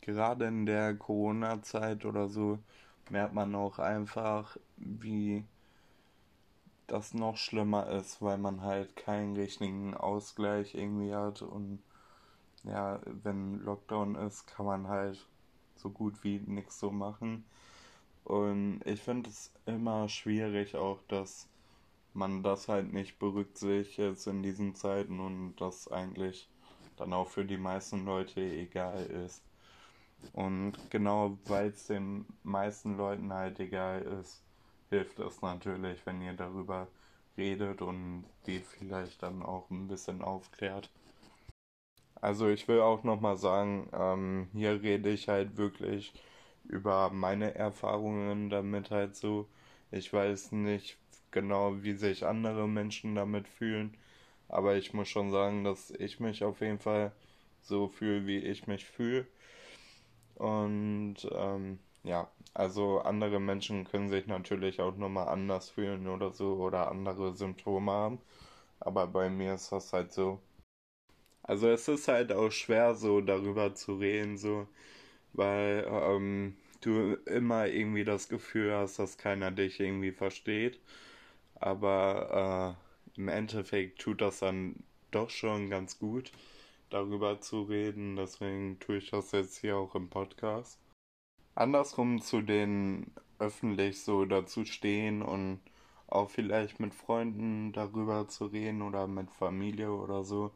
Gerade 0.00 0.46
in 0.46 0.66
der 0.66 0.96
Corona-Zeit 0.96 2.04
oder 2.04 2.28
so 2.28 2.58
merkt 3.08 3.34
man 3.34 3.54
auch 3.54 3.78
einfach, 3.78 4.56
wie 4.76 5.44
das 6.90 7.14
noch 7.14 7.36
schlimmer 7.36 7.88
ist, 7.88 8.20
weil 8.20 8.38
man 8.38 8.62
halt 8.62 8.96
keinen 8.96 9.36
richtigen 9.36 9.94
Ausgleich 9.94 10.74
irgendwie 10.74 11.14
hat 11.14 11.42
und 11.42 11.82
ja, 12.64 13.00
wenn 13.04 13.60
Lockdown 13.64 14.16
ist, 14.16 14.46
kann 14.46 14.66
man 14.66 14.88
halt 14.88 15.24
so 15.76 15.88
gut 15.88 16.22
wie 16.24 16.40
nichts 16.40 16.78
so 16.78 16.90
machen. 16.90 17.44
Und 18.24 18.80
ich 18.84 19.00
finde 19.00 19.30
es 19.30 19.50
immer 19.66 20.08
schwierig 20.08 20.76
auch, 20.76 20.98
dass 21.08 21.48
man 22.12 22.42
das 22.42 22.68
halt 22.68 22.92
nicht 22.92 23.18
berücksichtigt 23.18 24.26
in 24.26 24.42
diesen 24.42 24.74
Zeiten 24.74 25.20
und 25.20 25.56
das 25.56 25.88
eigentlich 25.88 26.48
dann 26.96 27.12
auch 27.12 27.28
für 27.28 27.44
die 27.44 27.56
meisten 27.56 28.04
Leute 28.04 28.40
egal 28.40 29.02
ist. 29.06 29.42
Und 30.32 30.74
genau 30.90 31.38
weil 31.46 31.68
es 31.68 31.86
den 31.86 32.26
meisten 32.42 32.96
Leuten 32.96 33.32
halt 33.32 33.58
egal 33.58 34.02
ist, 34.02 34.42
hilft 34.90 35.18
es 35.20 35.40
natürlich, 35.40 36.04
wenn 36.04 36.20
ihr 36.20 36.34
darüber 36.34 36.88
redet 37.36 37.80
und 37.80 38.24
die 38.46 38.58
vielleicht 38.58 39.22
dann 39.22 39.42
auch 39.42 39.70
ein 39.70 39.88
bisschen 39.88 40.20
aufklärt. 40.22 40.90
Also 42.20 42.48
ich 42.48 42.68
will 42.68 42.80
auch 42.80 43.02
nochmal 43.02 43.38
sagen, 43.38 43.88
ähm, 43.92 44.48
hier 44.52 44.82
rede 44.82 45.10
ich 45.10 45.28
halt 45.28 45.56
wirklich 45.56 46.12
über 46.64 47.10
meine 47.10 47.54
Erfahrungen 47.54 48.50
damit 48.50 48.90
halt 48.90 49.16
so. 49.16 49.48
Ich 49.90 50.12
weiß 50.12 50.52
nicht 50.52 50.98
genau, 51.30 51.82
wie 51.82 51.94
sich 51.94 52.26
andere 52.26 52.68
Menschen 52.68 53.14
damit 53.14 53.48
fühlen, 53.48 53.96
aber 54.48 54.76
ich 54.76 54.92
muss 54.92 55.08
schon 55.08 55.30
sagen, 55.30 55.64
dass 55.64 55.90
ich 55.92 56.20
mich 56.20 56.44
auf 56.44 56.60
jeden 56.60 56.78
Fall 56.78 57.12
so 57.62 57.88
fühle, 57.88 58.26
wie 58.26 58.38
ich 58.38 58.66
mich 58.66 58.84
fühle. 58.84 59.26
Und 60.34 61.16
ähm, 61.32 61.78
ja, 62.04 62.30
also 62.54 63.00
andere 63.00 63.40
Menschen 63.40 63.84
können 63.84 64.08
sich 64.08 64.26
natürlich 64.26 64.80
auch 64.80 64.96
nochmal 64.96 65.28
anders 65.28 65.70
fühlen 65.70 66.08
oder 66.08 66.32
so 66.32 66.54
oder 66.56 66.90
andere 66.90 67.34
Symptome 67.34 67.92
haben. 67.92 68.18
Aber 68.80 69.06
bei 69.06 69.30
mir 69.30 69.54
ist 69.54 69.72
das 69.72 69.92
halt 69.92 70.12
so, 70.12 70.40
also 71.42 71.68
es 71.68 71.88
ist 71.88 72.08
halt 72.08 72.32
auch 72.32 72.50
schwer 72.50 72.94
so 72.94 73.20
darüber 73.20 73.74
zu 73.74 73.96
reden, 73.96 74.38
so, 74.38 74.68
weil 75.34 75.86
ähm, 75.90 76.56
du 76.82 77.14
immer 77.26 77.68
irgendwie 77.68 78.04
das 78.04 78.28
Gefühl 78.28 78.74
hast, 78.74 78.98
dass 78.98 79.18
keiner 79.18 79.50
dich 79.50 79.80
irgendwie 79.80 80.12
versteht. 80.12 80.80
Aber 81.56 82.76
äh, 83.16 83.20
im 83.20 83.28
Endeffekt 83.28 84.00
tut 84.00 84.22
das 84.22 84.40
dann 84.40 84.76
doch 85.12 85.30
schon 85.30 85.70
ganz 85.70 85.98
gut, 86.00 86.32
darüber 86.90 87.40
zu 87.42 87.62
reden. 87.64 88.16
Deswegen 88.16 88.80
tue 88.80 88.98
ich 88.98 89.10
das 89.10 89.32
jetzt 89.32 89.58
hier 89.60 89.76
auch 89.78 89.94
im 89.96 90.10
Podcast. 90.10 90.79
Andersrum 91.60 92.22
zu 92.22 92.40
den 92.40 93.12
öffentlich 93.38 94.02
so 94.02 94.24
dazu 94.24 94.64
stehen 94.64 95.20
und 95.20 95.60
auch 96.06 96.30
vielleicht 96.30 96.80
mit 96.80 96.94
Freunden 96.94 97.72
darüber 97.72 98.28
zu 98.28 98.46
reden 98.46 98.80
oder 98.80 99.06
mit 99.06 99.30
Familie 99.30 99.92
oder 99.92 100.24
so 100.24 100.52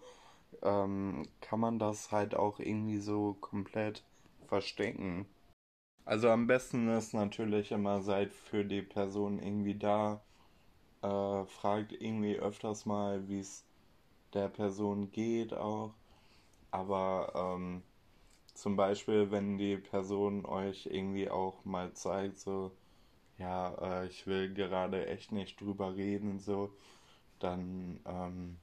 ähm, 0.63 1.29
kann 1.43 1.61
man 1.61 1.79
das 1.79 2.11
halt 2.11 2.35
auch 2.35 2.59
irgendwie 2.59 2.99
so 2.99 3.35
komplett 3.35 4.03
verstecken. 4.47 5.27
Also 6.07 6.31
am 6.31 6.47
besten 6.47 6.89
ist 6.89 7.13
natürlich 7.13 7.71
immer, 7.71 8.01
seid 8.01 8.33
für 8.33 8.65
die 8.65 8.83
Person 8.83 9.39
irgendwie 9.39 9.75
da, 9.75 10.23
äh, 11.03 11.45
fragt 11.45 11.93
irgendwie 11.93 12.37
öfters 12.37 12.87
mal, 12.87 13.29
wie 13.29 13.41
es 13.41 13.65
der 14.33 14.49
Person 14.49 15.11
geht 15.13 15.53
auch. 15.53 15.93
Aber 16.71 17.33
ähm, 17.57 17.83
zum 18.55 18.77
Beispiel, 18.77 19.31
wenn 19.31 19.59
die 19.59 19.77
Person 19.77 20.45
euch 20.47 20.87
irgendwie 20.87 21.31
auch 21.31 21.65
mal 21.65 21.93
zeigt, 21.95 22.39
so, 22.39 22.73
ja, 23.39 23.75
äh, 24.03 24.07
ich 24.09 24.27
will 24.27 24.55
gerade 24.55 25.07
echt 25.07 25.33
nicht 25.33 25.61
drüber 25.61 25.97
reden, 25.97 26.41
so, 26.41 26.73
dann 27.41 28.01
ähm, 28.07 28.59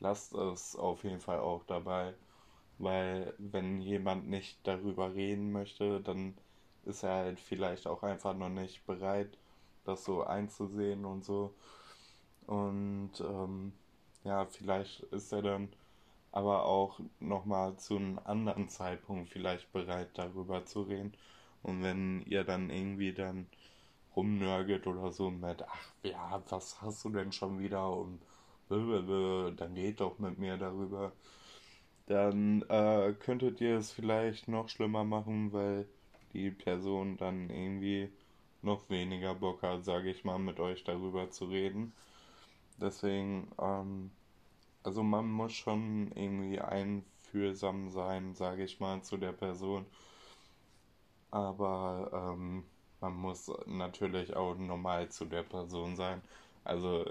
lasst 0.00 0.34
es 0.34 0.76
auf 0.76 1.04
jeden 1.04 1.20
Fall 1.20 1.40
auch 1.40 1.64
dabei, 1.64 2.14
weil 2.78 3.34
wenn 3.38 3.80
jemand 3.82 4.28
nicht 4.28 4.58
darüber 4.64 5.14
reden 5.14 5.52
möchte, 5.52 6.00
dann 6.00 6.34
ist 6.84 7.02
er 7.04 7.16
halt 7.16 7.40
vielleicht 7.40 7.86
auch 7.86 8.02
einfach 8.02 8.34
noch 8.36 8.48
nicht 8.50 8.86
bereit, 8.86 9.38
das 9.84 10.04
so 10.04 10.24
einzusehen 10.24 11.04
und 11.04 11.24
so. 11.24 11.54
Und 12.46 13.12
ähm, 13.20 13.72
ja, 14.24 14.46
vielleicht 14.46 15.00
ist 15.04 15.32
er 15.32 15.42
dann 15.42 15.68
aber 16.32 16.64
auch 16.64 17.00
nochmal 17.20 17.76
zu 17.76 17.96
einem 17.96 18.18
anderen 18.24 18.68
Zeitpunkt 18.68 19.30
vielleicht 19.30 19.72
bereit, 19.72 20.10
darüber 20.14 20.64
zu 20.64 20.82
reden. 20.82 21.14
Und 21.62 21.82
wenn 21.82 22.22
ihr 22.26 22.44
dann 22.44 22.70
irgendwie 22.70 23.12
dann 23.12 23.46
rumnörgelt 24.16 24.86
oder 24.86 25.10
so 25.12 25.30
mit, 25.30 25.62
ach 25.62 25.92
ja, 26.02 26.42
was 26.48 26.80
hast 26.82 27.04
du 27.04 27.10
denn 27.10 27.32
schon 27.32 27.58
wieder 27.58 27.90
und 27.90 28.20
dann 28.70 29.74
geht 29.74 30.00
doch 30.00 30.18
mit 30.18 30.38
mir 30.38 30.56
darüber. 30.56 31.12
Dann 32.06 32.62
äh, 32.68 33.14
könntet 33.18 33.60
ihr 33.60 33.76
es 33.78 33.92
vielleicht 33.92 34.48
noch 34.48 34.68
schlimmer 34.68 35.04
machen, 35.04 35.52
weil 35.52 35.86
die 36.32 36.50
Person 36.50 37.16
dann 37.16 37.50
irgendwie 37.50 38.10
noch 38.62 38.88
weniger 38.90 39.34
Bock 39.34 39.62
hat, 39.62 39.84
sage 39.84 40.10
ich 40.10 40.24
mal, 40.24 40.38
mit 40.38 40.60
euch 40.60 40.84
darüber 40.84 41.30
zu 41.30 41.46
reden. 41.46 41.92
Deswegen, 42.80 43.50
ähm, 43.60 44.10
also 44.82 45.02
man 45.02 45.30
muss 45.30 45.52
schon 45.52 46.12
irgendwie 46.14 46.60
einfühlsam 46.60 47.90
sein, 47.90 48.34
sage 48.34 48.64
ich 48.64 48.80
mal, 48.80 49.02
zu 49.02 49.16
der 49.16 49.32
Person. 49.32 49.86
Aber 51.30 52.34
ähm, 52.34 52.64
man 53.00 53.14
muss 53.14 53.50
natürlich 53.66 54.34
auch 54.36 54.56
normal 54.56 55.08
zu 55.10 55.24
der 55.24 55.42
Person 55.42 55.96
sein. 55.96 56.22
Also 56.64 57.04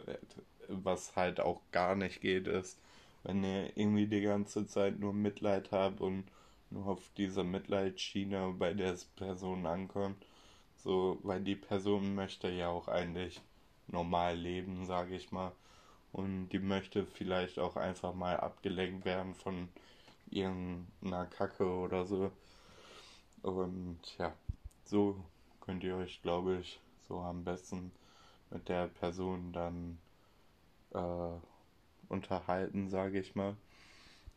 was 0.68 1.16
halt 1.16 1.40
auch 1.40 1.62
gar 1.72 1.96
nicht 1.96 2.22
geht, 2.22 2.48
ist, 2.48 2.80
wenn 3.24 3.44
ihr 3.44 3.76
irgendwie 3.78 4.08
die 4.08 4.22
ganze 4.22 4.68
Zeit 4.68 5.00
nur 5.00 5.14
Mitleid 5.14 5.72
habt 5.72 6.02
und 6.02 6.26
nur 6.70 6.88
auf 6.88 7.10
diese 7.18 7.44
Mitleidsschiene 7.44 8.54
bei 8.58 8.74
der 8.74 8.96
Person 9.16 9.66
ankommt. 9.66 10.26
So, 10.78 11.20
weil 11.24 11.42
die 11.42 11.56
Person 11.56 12.16
möchte 12.16 12.50
ja 12.50 12.70
auch 12.70 12.88
eigentlich 12.88 13.42
normal 13.88 14.38
leben, 14.38 14.86
sage 14.86 15.16
ich 15.16 15.32
mal. 15.32 15.52
Und 16.12 16.50
die 16.50 16.60
möchte 16.60 17.06
vielleicht 17.06 17.60
auch 17.60 17.76
einfach 17.76 18.14
mal 18.14 18.38
abgelenkt 18.38 19.06
werden 19.06 19.36
von 19.36 19.70
irgendeiner 20.32 21.26
Kacke 21.26 21.66
oder 21.66 22.06
so. 22.06 22.32
Und 23.44 24.00
ja, 24.18 24.34
so 24.86 25.16
könnt 25.62 25.84
ihr 25.84 25.96
euch, 25.96 26.22
glaube 26.22 26.58
ich, 26.58 26.80
so 27.08 27.20
am 27.20 27.44
besten 27.44 27.92
mit 28.50 28.68
der 28.70 28.88
Person 28.88 29.54
dann 29.54 30.00
äh, 30.94 31.38
unterhalten, 32.10 32.90
sage 32.90 33.20
ich 33.20 33.36
mal. 33.36 33.56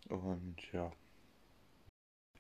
Und 0.09 0.57
ja. 0.73 0.93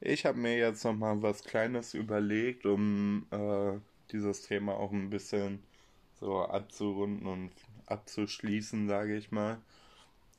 Ich 0.00 0.26
habe 0.26 0.38
mir 0.38 0.58
jetzt 0.58 0.84
nochmal 0.84 1.22
was 1.22 1.44
Kleines 1.44 1.94
überlegt, 1.94 2.66
um 2.66 3.26
äh, 3.30 3.78
dieses 4.10 4.42
Thema 4.42 4.74
auch 4.74 4.92
ein 4.92 5.10
bisschen 5.10 5.62
so 6.18 6.42
abzurunden 6.42 7.26
und 7.26 7.52
abzuschließen, 7.92 8.88
sage 8.88 9.16
ich 9.16 9.30
mal. 9.32 9.58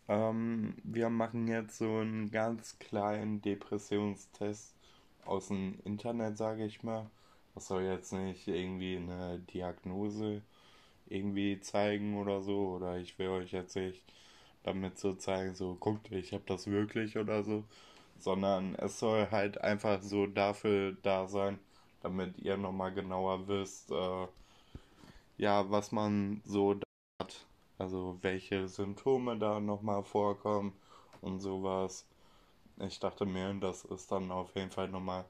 Ähm, 0.08 0.76
wir 0.84 1.10
machen 1.10 1.48
jetzt 1.48 1.78
so 1.78 1.98
einen 1.98 2.32
ganz 2.32 2.78
kleinen 2.80 3.42
Depressionstest 3.42 4.74
aus 5.26 5.48
dem 5.48 5.80
Internet, 5.86 6.38
sage 6.38 6.66
ich 6.66 6.84
mal. 6.84 7.10
Das 7.56 7.68
soll 7.68 7.84
jetzt 7.84 8.12
nicht 8.14 8.48
irgendwie 8.48 8.98
eine 8.98 9.40
Diagnose 9.54 10.42
irgendwie 11.08 11.60
zeigen 11.62 12.18
oder 12.18 12.42
so. 12.42 12.76
Oder 12.76 12.98
ich 12.98 13.18
will 13.20 13.30
euch 13.30 13.52
jetzt 13.52 13.76
nicht 13.76 14.04
damit 14.64 14.98
so 15.00 15.14
zeigen, 15.14 15.56
so 15.56 15.76
guckt, 15.76 16.12
ich 16.12 16.34
habe 16.34 16.44
das 16.48 16.68
wirklich 16.68 17.18
oder 17.18 17.44
so. 17.44 17.64
Sondern 18.20 18.76
es 18.76 19.00
soll 19.00 19.30
halt 19.32 19.62
einfach 19.62 20.02
so 20.02 20.28
dafür 20.28 20.94
da 21.04 21.28
sein, 21.28 21.60
damit 22.02 22.38
ihr 22.40 22.58
nochmal 22.58 22.94
genauer 22.94 23.48
wisst, 23.48 23.92
äh, 23.92 24.28
ja, 25.38 25.70
was 25.70 25.92
man 25.92 26.42
so 26.46 26.80
hat. 27.24 27.46
Also 27.78 28.18
welche 28.22 28.68
Symptome 28.68 29.38
da 29.38 29.60
nochmal 29.60 30.04
vorkommen 30.04 30.74
und 31.22 31.40
sowas. 31.40 32.06
Ich 32.80 33.00
dachte 33.00 33.26
mir, 33.26 33.54
das 33.56 33.86
ist 33.86 34.12
dann 34.12 34.32
auf 34.32 34.56
jeden 34.56 34.72
Fall 34.72 34.90
nochmal 34.90 35.26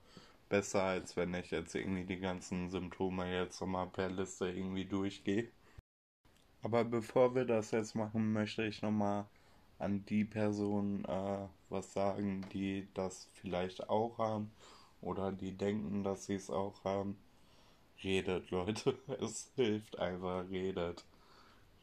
besser, 0.50 0.84
als 0.84 1.16
wenn 1.18 1.34
ich 1.34 1.52
jetzt 1.52 1.76
irgendwie 1.76 2.06
die 2.06 2.20
ganzen 2.20 2.70
Symptome 2.70 3.34
jetzt 3.34 3.62
nochmal 3.62 3.88
per 3.88 4.10
Liste 4.10 4.50
irgendwie 4.50 4.86
durchgehe. 4.86 5.50
Aber 6.62 6.84
bevor 6.86 7.36
wir 7.36 7.46
das 7.46 7.72
jetzt 7.72 7.96
machen, 7.96 8.34
möchte 8.34 8.64
ich 8.64 8.82
nochmal 8.82 9.26
an 9.80 10.06
die 10.06 10.24
Personen 10.24 11.04
äh, 11.06 11.48
was 11.70 11.94
sagen, 11.94 12.46
die 12.54 12.88
das 12.94 13.30
vielleicht 13.34 13.90
auch 13.90 14.18
haben 14.18 14.52
oder 15.02 15.32
die 15.32 15.52
denken, 15.52 16.04
dass 16.04 16.26
sie 16.26 16.36
es 16.36 16.50
auch 16.50 16.84
haben. 16.86 17.18
Redet, 18.04 18.52
Leute. 18.52 18.98
Es 19.22 19.52
hilft 19.56 20.00
einfach, 20.00 20.50
redet. 20.50 21.06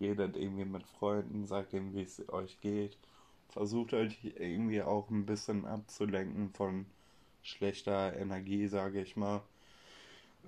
Redet 0.01 0.37
irgendwie 0.37 0.65
mit 0.65 0.85
Freunden, 0.85 1.47
sagt 1.47 1.73
ihnen, 1.73 1.95
wie 1.95 2.03
es 2.03 2.27
euch 2.31 2.61
geht. 2.61 2.97
Versucht 3.49 3.95
euch 3.95 4.19
irgendwie 4.39 4.83
auch 4.83 5.11
ein 5.11 5.27
bisschen 5.27 5.67
abzulenken 5.67 6.51
von 6.55 6.87
schlechter 7.43 8.17
Energie, 8.17 8.67
sage 8.69 9.01
ich 9.03 9.17
mal. 9.17 9.43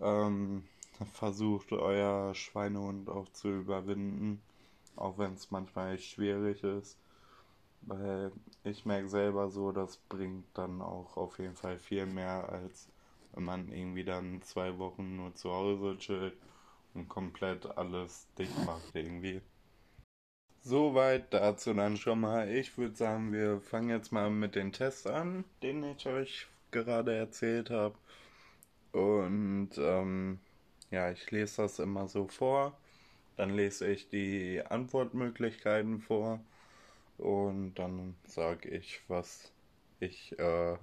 Ähm, 0.00 0.64
versucht 1.12 1.72
euer 1.72 2.34
Schweinehund 2.34 3.08
auch 3.08 3.28
zu 3.30 3.48
überwinden, 3.48 4.40
auch 4.96 5.18
wenn 5.18 5.34
es 5.34 5.50
manchmal 5.50 5.98
schwierig 5.98 6.62
ist. 6.62 6.96
Weil 7.82 8.32
ich 8.64 8.84
merke 8.86 9.08
selber 9.08 9.50
so, 9.50 9.72
das 9.72 9.96
bringt 10.08 10.46
dann 10.54 10.80
auch 10.80 11.16
auf 11.16 11.38
jeden 11.38 11.56
Fall 11.56 11.78
viel 11.78 12.06
mehr, 12.06 12.48
als 12.48 12.88
wenn 13.32 13.44
man 13.44 13.72
irgendwie 13.72 14.04
dann 14.04 14.40
zwei 14.42 14.78
Wochen 14.78 15.16
nur 15.16 15.34
zu 15.34 15.50
Hause 15.50 15.96
chillt 15.98 16.34
und 16.94 17.08
komplett 17.08 17.66
alles 17.76 18.26
dicht 18.38 18.56
macht 18.64 18.94
irgendwie. 18.94 19.40
Soweit 20.62 21.32
dazu 21.34 21.74
dann 21.74 21.96
schon 21.96 22.20
mal. 22.20 22.48
Ich 22.48 22.78
würde 22.78 22.94
sagen, 22.94 23.32
wir 23.32 23.60
fangen 23.60 23.90
jetzt 23.90 24.12
mal 24.12 24.30
mit 24.30 24.54
den 24.54 24.72
Tests 24.72 25.06
an, 25.06 25.44
den 25.62 25.82
ich 25.82 26.06
euch 26.06 26.46
gerade 26.70 27.14
erzählt 27.16 27.70
habe. 27.70 27.96
Und 28.92 29.70
ähm, 29.78 30.38
ja, 30.90 31.10
ich 31.10 31.30
lese 31.30 31.62
das 31.62 31.78
immer 31.78 32.06
so 32.08 32.28
vor. 32.28 32.76
Dann 33.36 33.50
lese 33.50 33.88
ich 33.88 34.08
die 34.08 34.62
Antwortmöglichkeiten 34.64 36.00
vor. 36.00 36.40
Und 37.18 37.74
dann 37.74 38.14
sage 38.26 38.68
ich, 38.68 39.00
was 39.08 39.52
ich, 40.02 40.38
äh, 40.38 40.76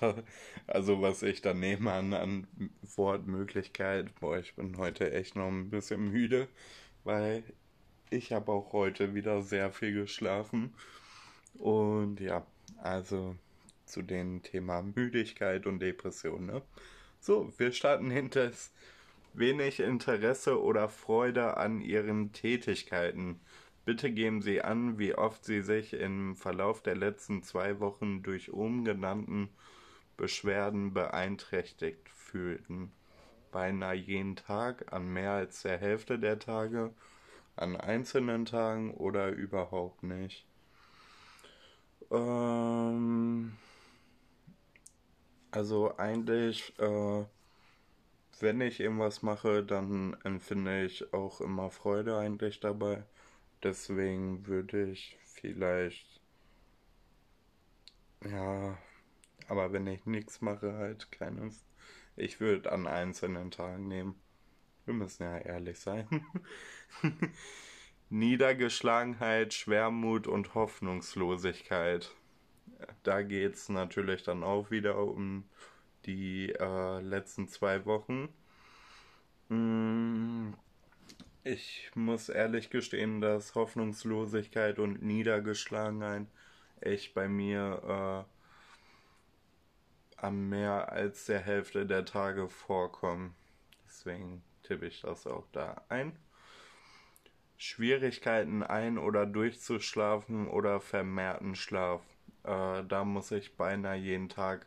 da, 0.00 0.14
also 0.66 1.02
was 1.02 1.22
ich 1.22 1.42
dann 1.42 1.60
nehme 1.60 1.92
an, 1.92 2.14
an 2.14 2.46
Wortmöglichkeit. 2.82 4.14
Boah, 4.20 4.38
ich 4.38 4.54
bin 4.54 4.76
heute 4.78 5.12
echt 5.12 5.36
noch 5.36 5.48
ein 5.48 5.70
bisschen 5.70 6.10
müde, 6.10 6.48
weil 7.04 7.42
ich 8.10 8.32
habe 8.32 8.52
auch 8.52 8.72
heute 8.72 9.14
wieder 9.14 9.42
sehr 9.42 9.72
viel 9.72 9.94
geschlafen. 9.94 10.74
Und 11.54 12.20
ja, 12.20 12.46
also 12.78 13.36
zu 13.86 14.02
dem 14.02 14.42
Thema 14.42 14.82
Müdigkeit 14.82 15.66
und 15.66 15.80
Depression, 15.80 16.46
ne? 16.46 16.62
So, 17.20 17.52
wir 17.58 17.72
starten 17.72 18.10
hinter 18.10 18.52
wenig 19.32 19.80
Interesse 19.80 20.60
oder 20.62 20.88
Freude 20.88 21.56
an 21.56 21.80
ihren 21.80 22.32
Tätigkeiten. 22.32 23.40
Bitte 23.86 24.10
geben 24.10 24.42
Sie 24.42 24.62
an, 24.62 24.98
wie 24.98 25.14
oft 25.14 25.44
Sie 25.44 25.62
sich 25.62 25.92
im 25.92 26.34
Verlauf 26.34 26.82
der 26.82 26.96
letzten 26.96 27.44
zwei 27.44 27.78
Wochen 27.78 28.20
durch 28.24 28.52
oben 28.52 28.84
genannten 28.84 29.48
Beschwerden 30.16 30.92
beeinträchtigt 30.92 32.08
fühlten. 32.08 32.90
Beinahe 33.52 33.94
jeden 33.94 34.34
Tag, 34.34 34.92
an 34.92 35.08
mehr 35.12 35.30
als 35.30 35.62
der 35.62 35.78
Hälfte 35.78 36.18
der 36.18 36.40
Tage, 36.40 36.92
an 37.54 37.76
einzelnen 37.76 38.44
Tagen 38.44 38.92
oder 38.92 39.28
überhaupt 39.30 40.02
nicht. 40.02 40.44
Ähm, 42.10 43.56
also 45.52 45.96
eigentlich, 45.96 46.76
äh, 46.80 47.24
wenn 48.40 48.60
ich 48.60 48.80
irgendwas 48.80 49.22
mache, 49.22 49.62
dann 49.62 50.16
empfinde 50.24 50.84
ich 50.84 51.12
auch 51.14 51.40
immer 51.40 51.70
Freude 51.70 52.18
eigentlich 52.18 52.58
dabei. 52.58 53.04
Deswegen 53.66 54.46
würde 54.46 54.92
ich 54.92 55.18
vielleicht. 55.24 56.20
Ja, 58.22 58.78
aber 59.48 59.72
wenn 59.72 59.88
ich 59.88 60.06
nichts 60.06 60.40
mache, 60.40 60.74
halt 60.74 61.10
keines. 61.10 61.64
Ich 62.14 62.38
würde 62.38 62.70
an 62.70 62.86
einzelnen 62.86 63.50
Tagen 63.50 63.88
nehmen. 63.88 64.14
Wir 64.84 64.94
müssen 64.94 65.24
ja 65.24 65.38
ehrlich 65.38 65.80
sein. 65.80 66.06
Niedergeschlagenheit, 68.08 69.52
Schwermut 69.52 70.28
und 70.28 70.54
Hoffnungslosigkeit. 70.54 72.14
Da 73.02 73.22
geht 73.22 73.54
es 73.54 73.68
natürlich 73.68 74.22
dann 74.22 74.44
auch 74.44 74.70
wieder 74.70 74.96
um 74.98 75.42
die 76.04 76.52
äh, 76.52 77.00
letzten 77.00 77.48
zwei 77.48 77.84
Wochen. 77.84 78.28
Mm, 79.48 80.52
ich 81.46 81.90
muss 81.94 82.28
ehrlich 82.28 82.70
gestehen, 82.70 83.20
dass 83.20 83.54
Hoffnungslosigkeit 83.54 84.78
und 84.78 85.02
Niedergeschlagenheit 85.02 86.26
echt 86.80 87.14
bei 87.14 87.28
mir 87.28 88.26
äh, 90.18 90.20
an 90.20 90.48
mehr 90.48 90.92
als 90.92 91.26
der 91.26 91.40
Hälfte 91.40 91.86
der 91.86 92.04
Tage 92.04 92.48
vorkommen. 92.48 93.34
Deswegen 93.86 94.42
tippe 94.62 94.86
ich 94.86 95.00
das 95.02 95.26
auch 95.26 95.46
da 95.52 95.82
ein. 95.88 96.18
Schwierigkeiten 97.58 98.62
ein- 98.62 98.96
oder 98.98 99.26
durchzuschlafen 99.26 100.48
oder 100.48 100.80
vermehrten 100.80 101.54
Schlaf. 101.54 102.00
Äh, 102.44 102.82
da 102.84 103.04
muss 103.04 103.30
ich 103.30 103.56
beinahe 103.56 103.96
jeden 103.96 104.28
Tag 104.28 104.66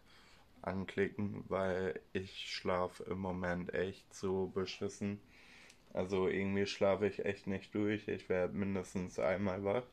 anklicken, 0.62 1.46
weil 1.50 2.00
ich 2.14 2.52
schlafe 2.52 3.04
im 3.06 3.20
Moment 3.20 3.74
echt 3.74 4.14
so 4.14 4.48
beschissen. 4.48 5.20
Also 5.94 6.28
irgendwie 6.28 6.66
schlafe 6.66 7.08
ich 7.08 7.26
echt 7.26 7.48
nicht 7.48 7.74
durch. 7.76 8.08
Ich 8.08 8.30
werde 8.30 8.54
mindestens 8.56 9.20
einmal 9.20 9.64
wach. 9.64 9.84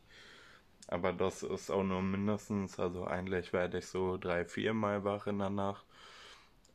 Aber 0.88 1.12
das 1.12 1.42
ist 1.42 1.70
auch 1.70 1.82
nur 1.82 2.02
mindestens, 2.02 2.78
also 2.78 3.04
eigentlich 3.06 3.52
werde 3.52 3.78
ich 3.78 3.87
so 3.87 4.18
drei, 4.18 4.44
vier 4.44 4.72
Mal 4.74 5.04
wach 5.04 5.26
in 5.26 5.38
der 5.38 5.50
Nacht. 5.50 5.85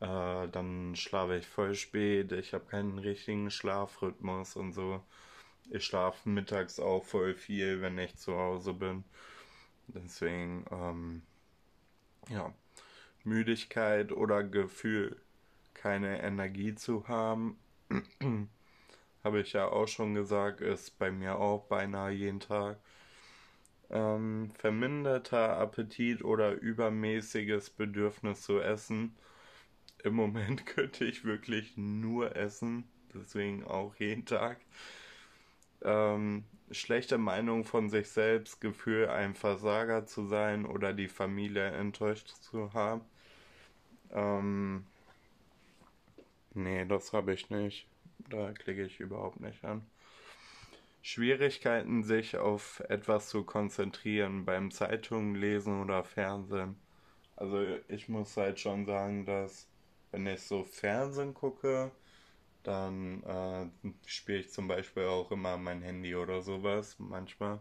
Äh, 0.00 0.48
dann 0.48 0.96
schlafe 0.96 1.36
ich 1.38 1.46
voll 1.46 1.74
spät. 1.74 2.32
Ich 2.32 2.52
habe 2.54 2.64
keinen 2.66 2.98
richtigen 2.98 3.50
Schlafrhythmus 3.50 4.56
und 4.56 4.72
so. 4.72 5.02
Ich 5.70 5.84
schlafe 5.84 6.28
mittags 6.28 6.80
auch 6.80 7.04
voll 7.04 7.34
viel, 7.34 7.80
wenn 7.82 7.98
ich 7.98 8.16
zu 8.16 8.36
Hause 8.36 8.74
bin. 8.74 9.04
Deswegen, 9.88 10.64
ähm, 10.70 11.22
ja, 12.28 12.52
Müdigkeit 13.24 14.12
oder 14.12 14.42
Gefühl, 14.44 15.16
keine 15.74 16.22
Energie 16.22 16.74
zu 16.74 17.08
haben. 17.08 17.58
habe 19.24 19.40
ich 19.40 19.52
ja 19.52 19.68
auch 19.68 19.88
schon 19.88 20.14
gesagt, 20.14 20.60
ist 20.60 20.98
bei 20.98 21.10
mir 21.10 21.36
auch 21.38 21.64
beinahe 21.66 22.12
jeden 22.12 22.40
Tag. 22.40 22.78
Ähm, 23.90 24.50
verminderter 24.58 25.56
Appetit 25.58 26.24
oder 26.24 26.52
übermäßiges 26.52 27.70
Bedürfnis 27.70 28.42
zu 28.42 28.60
essen. 28.60 29.14
Im 30.04 30.14
Moment 30.14 30.66
könnte 30.66 31.04
ich 31.04 31.24
wirklich 31.24 31.76
nur 31.76 32.36
essen, 32.36 32.84
deswegen 33.14 33.64
auch 33.64 33.94
jeden 33.96 34.26
Tag. 34.26 34.58
Ähm, 35.82 36.44
schlechte 36.70 37.18
Meinung 37.18 37.64
von 37.64 37.90
sich 37.90 38.08
selbst, 38.10 38.60
Gefühl, 38.60 39.08
ein 39.08 39.34
Versager 39.34 40.06
zu 40.06 40.26
sein 40.26 40.64
oder 40.66 40.92
die 40.92 41.08
Familie 41.08 41.70
enttäuscht 41.70 42.28
zu 42.28 42.72
haben. 42.72 43.02
Ähm, 44.12 44.86
nee, 46.54 46.84
das 46.86 47.12
habe 47.12 47.32
ich 47.34 47.50
nicht. 47.50 47.86
Da 48.30 48.52
klicke 48.52 48.84
ich 48.84 49.00
überhaupt 49.00 49.40
nicht 49.40 49.64
an. 49.64 49.82
Schwierigkeiten, 51.02 52.04
sich 52.04 52.36
auf 52.36 52.80
etwas 52.88 53.28
zu 53.28 53.44
konzentrieren 53.44 54.44
beim 54.44 54.70
Zeitungen 54.70 55.34
lesen 55.34 55.82
oder 55.82 56.04
Fernsehen. 56.04 56.76
Also 57.36 57.64
ich 57.88 58.08
muss 58.08 58.36
halt 58.36 58.60
schon 58.60 58.86
sagen, 58.86 59.26
dass 59.26 59.66
wenn 60.12 60.26
ich 60.26 60.42
so 60.42 60.64
Fernsehen 60.64 61.34
gucke, 61.34 61.90
dann 62.62 63.22
äh, 63.24 63.66
spiele 64.06 64.38
ich 64.38 64.52
zum 64.52 64.68
Beispiel 64.68 65.04
auch 65.04 65.32
immer 65.32 65.56
mein 65.56 65.82
Handy 65.82 66.14
oder 66.14 66.42
sowas 66.42 66.96
manchmal. 66.98 67.60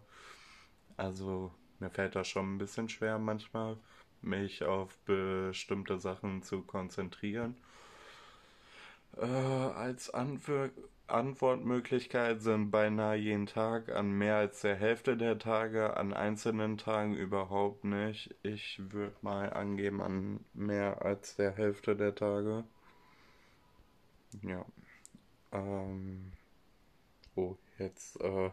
Also 0.97 1.51
mir 1.79 1.89
fällt 1.89 2.15
das 2.15 2.27
schon 2.27 2.55
ein 2.55 2.57
bisschen 2.59 2.89
schwer 2.89 3.17
manchmal, 3.17 3.77
mich 4.21 4.63
auf 4.63 4.99
bestimmte 4.99 5.97
Sachen 5.97 6.43
zu 6.43 6.61
konzentrieren. 6.61 7.55
Äh, 9.17 9.25
als 9.25 10.09
Antwort 10.09 10.71
Antwortmöglichkeit 11.07 12.41
sind 12.41 12.71
beinahe 12.71 13.17
jeden 13.17 13.45
Tag, 13.45 13.89
an 13.89 14.11
mehr 14.11 14.37
als 14.37 14.61
der 14.61 14.75
Hälfte 14.75 15.17
der 15.17 15.37
Tage, 15.39 15.97
an 15.97 16.13
einzelnen 16.13 16.77
Tagen 16.77 17.15
überhaupt 17.15 17.83
nicht. 17.83 18.33
Ich 18.43 18.79
würde 18.91 19.15
mal 19.21 19.51
angeben 19.51 20.01
an 20.01 20.45
mehr 20.53 21.01
als 21.03 21.35
der 21.35 21.51
Hälfte 21.51 21.95
der 21.95 22.15
Tage. 22.15 22.63
Ja. 24.43 24.65
Ähm. 25.51 26.31
Oh, 27.35 27.57
jetzt 27.79 28.19
äh, 28.21 28.49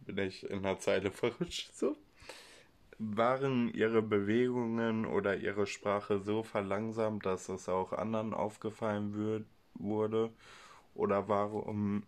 bin 0.00 0.18
ich 0.18 0.48
in 0.50 0.62
der 0.62 0.78
Zeile 0.78 1.10
verrutscht. 1.12 1.74
So. 1.74 1.96
Waren 2.98 3.72
ihre 3.74 4.02
Bewegungen 4.02 5.06
oder 5.06 5.36
ihre 5.36 5.66
Sprache 5.66 6.20
so 6.20 6.42
verlangsamt, 6.42 7.26
dass 7.26 7.48
es 7.48 7.68
auch 7.68 7.92
anderen 7.92 8.34
aufgefallen 8.34 9.14
wird, 9.14 9.46
wurde? 9.80 10.30
Oder 10.94 11.28
warum 11.28 12.04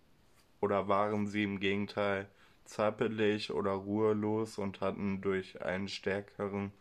oder 0.60 0.88
waren 0.88 1.26
sie 1.26 1.44
im 1.44 1.60
Gegenteil 1.60 2.28
zappelig 2.64 3.52
oder 3.52 3.72
ruhelos 3.72 4.58
und 4.58 4.80
hatten 4.80 5.20
durch 5.22 5.62
einen 5.62 5.88
stärkeren 5.88 6.72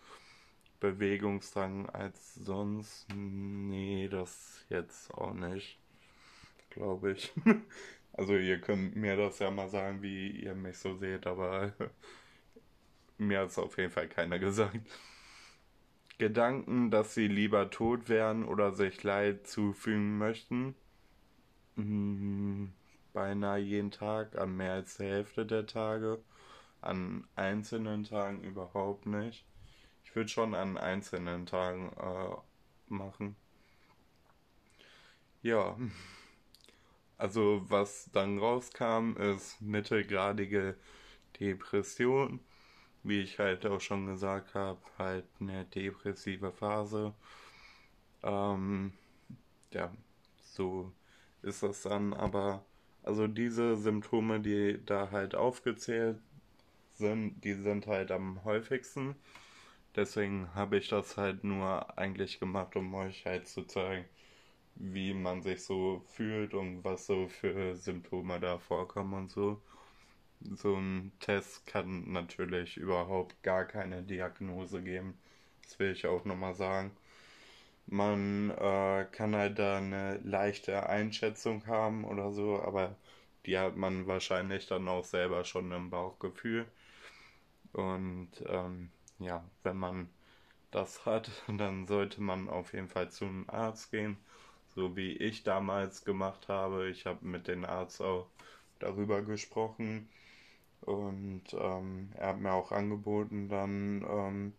Bewegungsdrang 0.79 1.89
als 1.89 2.35
sonst? 2.35 3.07
Nee, 3.15 4.07
das 4.09 4.65
jetzt 4.69 5.13
auch 5.13 5.33
nicht, 5.33 5.79
glaube 6.69 7.13
ich. 7.13 7.33
Also 8.13 8.35
ihr 8.35 8.59
könnt 8.59 8.95
mir 8.95 9.15
das 9.15 9.39
ja 9.39 9.51
mal 9.51 9.69
sagen, 9.69 10.01
wie 10.01 10.31
ihr 10.31 10.55
mich 10.55 10.77
so 10.79 10.95
seht, 10.97 11.27
aber 11.27 11.73
mir 13.17 13.39
hat 13.39 13.49
es 13.49 13.57
auf 13.59 13.77
jeden 13.77 13.91
Fall 13.91 14.07
keiner 14.07 14.39
gesagt. 14.39 14.79
Gedanken, 16.17 16.89
dass 16.89 17.13
sie 17.13 17.27
lieber 17.27 17.69
tot 17.69 18.09
wären 18.09 18.43
oder 18.43 18.71
sich 18.71 19.03
Leid 19.03 19.47
zufügen 19.47 20.17
möchten. 20.17 20.75
Hm, 21.75 22.73
beinahe 23.13 23.59
jeden 23.59 23.91
Tag, 23.91 24.35
an 24.37 24.57
mehr 24.57 24.73
als 24.73 24.97
der 24.97 25.07
Hälfte 25.07 25.45
der 25.45 25.67
Tage. 25.67 26.19
An 26.81 27.27
einzelnen 27.35 28.03
Tagen 28.03 28.43
überhaupt 28.43 29.05
nicht. 29.05 29.45
Ich 30.03 30.15
würde 30.15 30.29
schon 30.29 30.55
an 30.55 30.77
einzelnen 30.77 31.45
Tagen 31.45 31.91
äh, 31.99 32.35
machen. 32.87 33.35
Ja. 35.41 35.77
Also 37.17 37.63
was 37.67 38.09
dann 38.11 38.39
rauskam, 38.39 39.17
ist 39.17 39.61
mittelgradige 39.61 40.75
Depression. 41.39 42.39
Wie 43.07 43.21
ich 43.21 43.39
halt 43.39 43.65
auch 43.65 43.81
schon 43.81 44.05
gesagt 44.05 44.53
habe, 44.53 44.79
halt 44.99 45.25
eine 45.39 45.65
depressive 45.65 46.51
Phase. 46.51 47.15
Ähm, 48.23 48.93
ja, 49.73 49.91
so 50.41 50.91
ist 51.41 51.63
das 51.63 51.83
dann 51.83 52.13
aber, 52.13 52.65
also 53.03 53.27
diese 53.27 53.75
Symptome, 53.77 54.39
die 54.41 54.79
da 54.85 55.11
halt 55.11 55.35
aufgezählt 55.35 56.19
sind, 56.93 57.43
die 57.43 57.53
sind 57.53 57.87
halt 57.87 58.11
am 58.11 58.43
häufigsten. 58.45 59.15
Deswegen 59.95 60.53
habe 60.55 60.77
ich 60.77 60.89
das 60.89 61.17
halt 61.17 61.43
nur 61.43 61.97
eigentlich 61.99 62.39
gemacht, 62.39 62.75
um 62.77 62.93
euch 62.95 63.25
halt 63.25 63.47
zu 63.47 63.63
zeigen, 63.65 64.05
wie 64.75 65.13
man 65.13 65.41
sich 65.43 65.63
so 65.65 66.01
fühlt 66.07 66.53
und 66.55 66.83
was 66.85 67.07
so 67.07 67.27
für 67.29 67.75
Symptome 67.77 68.39
da 68.39 68.59
vorkommen 68.59 69.13
und 69.15 69.31
so. 69.31 69.61
So 70.39 70.75
ein 70.75 71.11
Test 71.19 71.67
kann 71.67 72.11
natürlich 72.11 72.77
überhaupt 72.77 73.41
gar 73.43 73.65
keine 73.65 74.01
Diagnose 74.03 74.81
geben. 74.81 75.17
Das 75.63 75.77
will 75.79 75.91
ich 75.91 76.05
auch 76.07 76.25
nochmal 76.25 76.55
sagen. 76.55 76.91
Man 77.87 78.51
äh, 78.51 79.05
kann 79.11 79.35
halt 79.35 79.59
da 79.59 79.77
eine 79.77 80.17
leichte 80.23 80.87
Einschätzung 80.89 81.65
haben 81.67 82.05
oder 82.05 82.31
so, 82.31 82.61
aber 82.61 82.95
die 83.45 83.57
hat 83.57 83.77
man 83.77 84.07
wahrscheinlich 84.07 84.67
dann 84.67 84.87
auch 84.87 85.05
selber 85.05 85.45
schon 85.45 85.71
im 85.71 85.89
Bauchgefühl. 85.89 86.65
Und 87.73 88.31
ähm, 88.47 88.89
ja, 89.19 89.43
wenn 89.63 89.77
man 89.77 90.09
das 90.71 91.05
hat, 91.05 91.31
dann 91.47 91.87
sollte 91.87 92.21
man 92.21 92.49
auf 92.49 92.73
jeden 92.73 92.89
Fall 92.89 93.09
zum 93.11 93.49
Arzt 93.49 93.91
gehen, 93.91 94.17
so 94.75 94.95
wie 94.95 95.13
ich 95.17 95.43
damals 95.43 96.05
gemacht 96.05 96.47
habe. 96.49 96.89
Ich 96.89 97.05
habe 97.05 97.25
mit 97.25 97.47
dem 97.47 97.65
Arzt 97.65 98.01
auch 98.01 98.27
darüber 98.79 99.21
gesprochen 99.21 100.09
und 100.87 101.43
ähm, 101.53 102.09
er 102.15 102.29
hat 102.29 102.39
mir 102.39 102.53
auch 102.53 102.71
angeboten, 102.71 103.49
dann 103.49 104.05
ähm, 104.09 104.53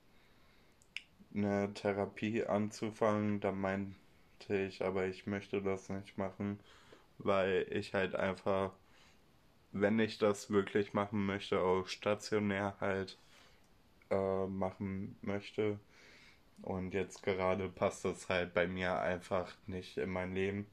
eine 1.35 1.73
Therapie 1.73 2.45
anzufangen. 2.45 3.41
Da 3.41 3.51
meinte 3.53 3.95
ich, 4.49 4.85
aber 4.85 5.07
ich 5.07 5.27
möchte 5.27 5.63
das 5.63 5.89
nicht 5.89 6.19
machen, 6.19 6.61
weil 7.19 7.67
ich 7.71 7.95
halt 7.95 8.15
einfach, 8.15 8.73
wenn 9.73 9.99
ich 9.99 10.19
das 10.19 10.51
wirklich 10.51 10.93
machen 10.95 11.25
möchte, 11.25 11.61
auch 11.61 11.87
stationär 11.89 12.77
halt 12.81 13.17
äh, 14.11 14.47
machen 14.47 15.17
möchte. 15.23 15.79
Und 16.63 16.95
jetzt 16.95 17.23
gerade 17.23 17.69
passt 17.71 18.05
das 18.05 18.29
halt 18.29 18.55
bei 18.55 18.67
mir 18.67 19.01
einfach 19.01 19.55
nicht 19.67 19.97
in 19.99 20.11
mein 20.11 20.35
Leben. 20.35 20.67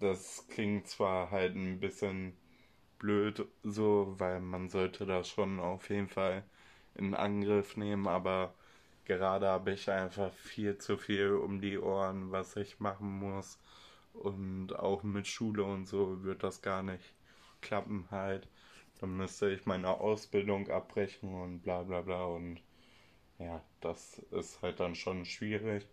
Das 0.00 0.46
klingt 0.48 0.88
zwar 0.88 1.30
halt 1.30 1.54
ein 1.56 1.80
bisschen 1.80 2.34
blöd 2.98 3.46
so, 3.62 4.14
weil 4.18 4.40
man 4.40 4.68
sollte 4.68 5.06
das 5.06 5.28
schon 5.28 5.60
auf 5.60 5.90
jeden 5.90 6.08
Fall 6.08 6.44
in 6.94 7.14
Angriff 7.14 7.76
nehmen, 7.76 8.06
aber 8.08 8.54
gerade 9.04 9.48
habe 9.48 9.72
ich 9.72 9.90
einfach 9.90 10.32
viel 10.32 10.78
zu 10.78 10.96
viel 10.98 11.32
um 11.32 11.60
die 11.60 11.78
Ohren, 11.78 12.32
was 12.32 12.56
ich 12.56 12.80
machen 12.80 13.18
muss. 13.18 13.58
Und 14.14 14.74
auch 14.78 15.02
mit 15.02 15.26
Schule 15.26 15.64
und 15.64 15.86
so 15.86 16.22
wird 16.24 16.42
das 16.42 16.62
gar 16.62 16.82
nicht 16.82 17.14
klappen 17.60 18.06
halt. 18.10 18.48
Dann 19.00 19.16
müsste 19.16 19.50
ich 19.50 19.66
meine 19.66 19.88
Ausbildung 19.90 20.70
abbrechen 20.70 21.34
und 21.34 21.60
bla 21.60 21.82
bla 21.82 22.00
bla. 22.02 22.24
Und 22.24 22.60
ja, 23.38 23.62
das 23.80 24.18
ist 24.30 24.62
halt 24.62 24.80
dann 24.80 24.94
schon 24.94 25.24
schwierig. 25.24 25.86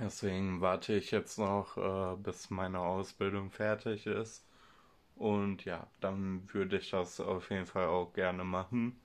Deswegen 0.00 0.60
warte 0.60 0.94
ich 0.94 1.10
jetzt 1.10 1.38
noch, 1.38 1.76
äh, 1.76 2.16
bis 2.16 2.50
meine 2.50 2.80
Ausbildung 2.80 3.50
fertig 3.50 4.06
ist. 4.06 4.44
Und 5.20 5.66
ja, 5.66 5.86
dann 6.00 6.48
würde 6.50 6.78
ich 6.78 6.88
das 6.88 7.20
auf 7.20 7.50
jeden 7.50 7.66
Fall 7.66 7.88
auch 7.88 8.14
gerne 8.14 8.42
machen. 8.42 8.98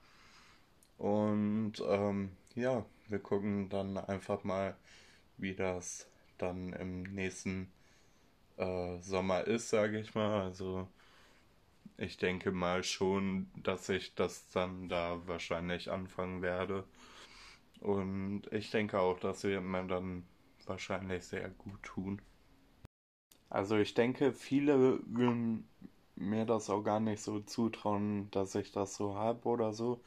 Und 0.96 1.74
ähm, 1.86 2.30
ja, 2.54 2.86
wir 3.08 3.18
gucken 3.18 3.68
dann 3.68 3.98
einfach 3.98 4.42
mal, 4.42 4.78
wie 5.36 5.54
das 5.54 6.08
dann 6.38 6.72
im 6.72 7.02
nächsten 7.02 7.70
äh, 8.56 8.98
Sommer 9.00 9.46
ist, 9.46 9.68
sage 9.68 10.00
ich 10.00 10.14
mal. 10.14 10.40
Also 10.40 10.88
ich 11.98 12.16
denke 12.16 12.50
mal 12.50 12.82
schon, 12.82 13.50
dass 13.62 13.90
ich 13.90 14.14
das 14.14 14.48
dann 14.48 14.88
da 14.88 15.20
wahrscheinlich 15.26 15.90
anfangen 15.90 16.40
werde. 16.40 16.84
Und 17.80 18.50
ich 18.52 18.70
denke 18.70 18.98
auch, 19.00 19.20
das 19.20 19.44
wird 19.44 19.62
mir 19.62 19.84
dann 19.84 20.24
wahrscheinlich 20.64 21.24
sehr 21.24 21.50
gut 21.50 21.82
tun. 21.82 22.22
Also 23.50 23.76
ich 23.76 23.92
denke, 23.92 24.32
viele 24.32 24.98
mir 26.16 26.46
das 26.46 26.70
auch 26.70 26.82
gar 26.82 27.00
nicht 27.00 27.22
so 27.22 27.40
zutrauen, 27.40 28.30
dass 28.32 28.54
ich 28.54 28.72
das 28.72 28.96
so 28.96 29.14
habe 29.16 29.48
oder 29.48 29.72
so 29.72 30.00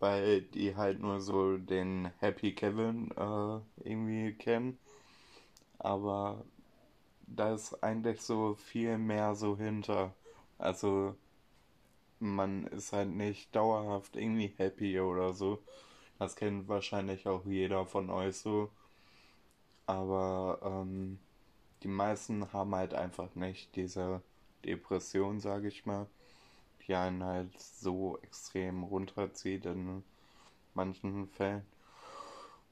weil 0.00 0.42
die 0.42 0.76
halt 0.76 1.00
nur 1.00 1.20
so 1.20 1.56
den 1.56 2.10
Happy 2.20 2.54
Kevin 2.54 3.10
äh, 3.12 3.88
irgendwie 3.88 4.34
kennen. 4.34 4.78
Aber 5.78 6.44
da 7.26 7.54
ist 7.54 7.82
eigentlich 7.82 8.20
so 8.22 8.54
viel 8.54 8.98
mehr 8.98 9.34
so 9.34 9.56
hinter. 9.56 10.14
Also 10.58 11.16
man 12.18 12.66
ist 12.66 12.92
halt 12.92 13.10
nicht 13.10 13.54
dauerhaft 13.54 14.16
irgendwie 14.16 14.52
happy 14.56 14.98
oder 15.00 15.32
so. 15.32 15.62
Das 16.18 16.36
kennt 16.36 16.68
wahrscheinlich 16.68 17.26
auch 17.28 17.44
jeder 17.46 17.86
von 17.86 18.10
euch 18.10 18.36
so. 18.36 18.70
Aber 19.86 20.58
ähm, 20.62 21.18
die 21.82 21.88
meisten 21.88 22.52
haben 22.52 22.74
halt 22.74 22.94
einfach 22.94 23.34
nicht 23.34 23.76
diese 23.76 24.22
Depression, 24.64 25.40
sage 25.40 25.68
ich 25.68 25.86
mal, 25.86 26.06
die 26.86 26.94
einen 26.94 27.24
halt 27.24 27.58
so 27.60 28.18
extrem 28.22 28.82
runterzieht 28.84 29.66
in 29.66 30.02
manchen 30.74 31.28
Fällen. 31.28 31.64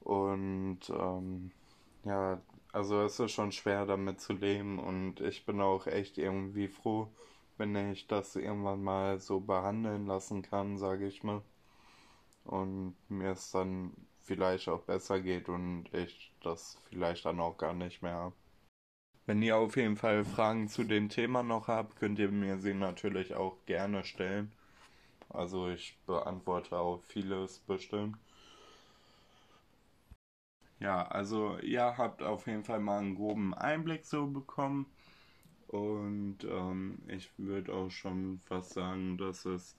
Und 0.01 0.81
ähm, 0.89 1.51
ja, 2.03 2.41
also 2.73 3.01
es 3.01 3.19
ist 3.19 3.31
schon 3.31 3.51
schwer 3.51 3.85
damit 3.85 4.19
zu 4.21 4.33
leben 4.33 4.79
und 4.79 5.21
ich 5.21 5.45
bin 5.45 5.61
auch 5.61 5.87
echt 5.87 6.17
irgendwie 6.17 6.67
froh, 6.67 7.07
wenn 7.57 7.75
ich 7.91 8.07
das 8.07 8.35
irgendwann 8.35 8.83
mal 8.83 9.19
so 9.19 9.39
behandeln 9.39 10.07
lassen 10.07 10.41
kann, 10.41 10.77
sage 10.77 11.07
ich 11.07 11.23
mal. 11.23 11.41
Und 12.45 12.95
mir 13.09 13.31
es 13.31 13.51
dann 13.51 13.93
vielleicht 14.23 14.67
auch 14.69 14.81
besser 14.81 15.21
geht 15.21 15.49
und 15.49 15.85
ich 15.93 16.33
das 16.41 16.77
vielleicht 16.89 17.25
dann 17.25 17.39
auch 17.39 17.57
gar 17.57 17.73
nicht 17.73 18.01
mehr 18.01 18.13
habe. 18.13 18.35
Wenn 19.25 19.41
ihr 19.41 19.55
auf 19.55 19.77
jeden 19.77 19.95
Fall 19.95 20.25
Fragen 20.25 20.67
zu 20.67 20.83
dem 20.83 21.09
Thema 21.09 21.43
noch 21.43 21.67
habt, 21.67 21.95
könnt 21.95 22.19
ihr 22.19 22.29
mir 22.29 22.57
sie 22.57 22.73
natürlich 22.73 23.33
auch 23.35 23.55
gerne 23.65 24.03
stellen. 24.03 24.51
Also 25.29 25.69
ich 25.69 25.97
beantworte 26.05 26.77
auch 26.77 27.01
vieles 27.03 27.59
bestimmt. 27.59 28.17
Ja, 30.79 31.07
also 31.07 31.57
ihr 31.59 31.97
habt 31.97 32.21
auf 32.21 32.47
jeden 32.47 32.65
Fall 32.65 32.81
mal 32.81 32.99
einen 32.99 33.15
groben 33.15 33.53
Einblick 33.53 34.05
so 34.05 34.27
bekommen. 34.27 34.85
Und 35.67 36.39
ähm, 36.43 36.99
ich 37.07 37.31
würde 37.37 37.73
auch 37.73 37.89
schon 37.89 38.39
fast 38.39 38.73
sagen, 38.73 39.17
dass 39.17 39.45
es 39.45 39.75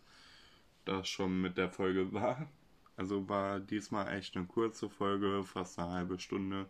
das 0.87 1.07
schon 1.09 1.41
mit 1.41 1.59
der 1.59 1.71
Folge 1.71 2.13
war. 2.15 2.49
Also 2.97 3.29
war 3.29 3.61
diesmal 3.61 4.13
echt 4.17 4.37
eine 4.37 4.47
kurze 4.47 4.89
Folge, 4.89 5.45
fast 5.45 5.79
eine 5.79 5.91
halbe 5.91 6.19
Stunde. 6.19 6.67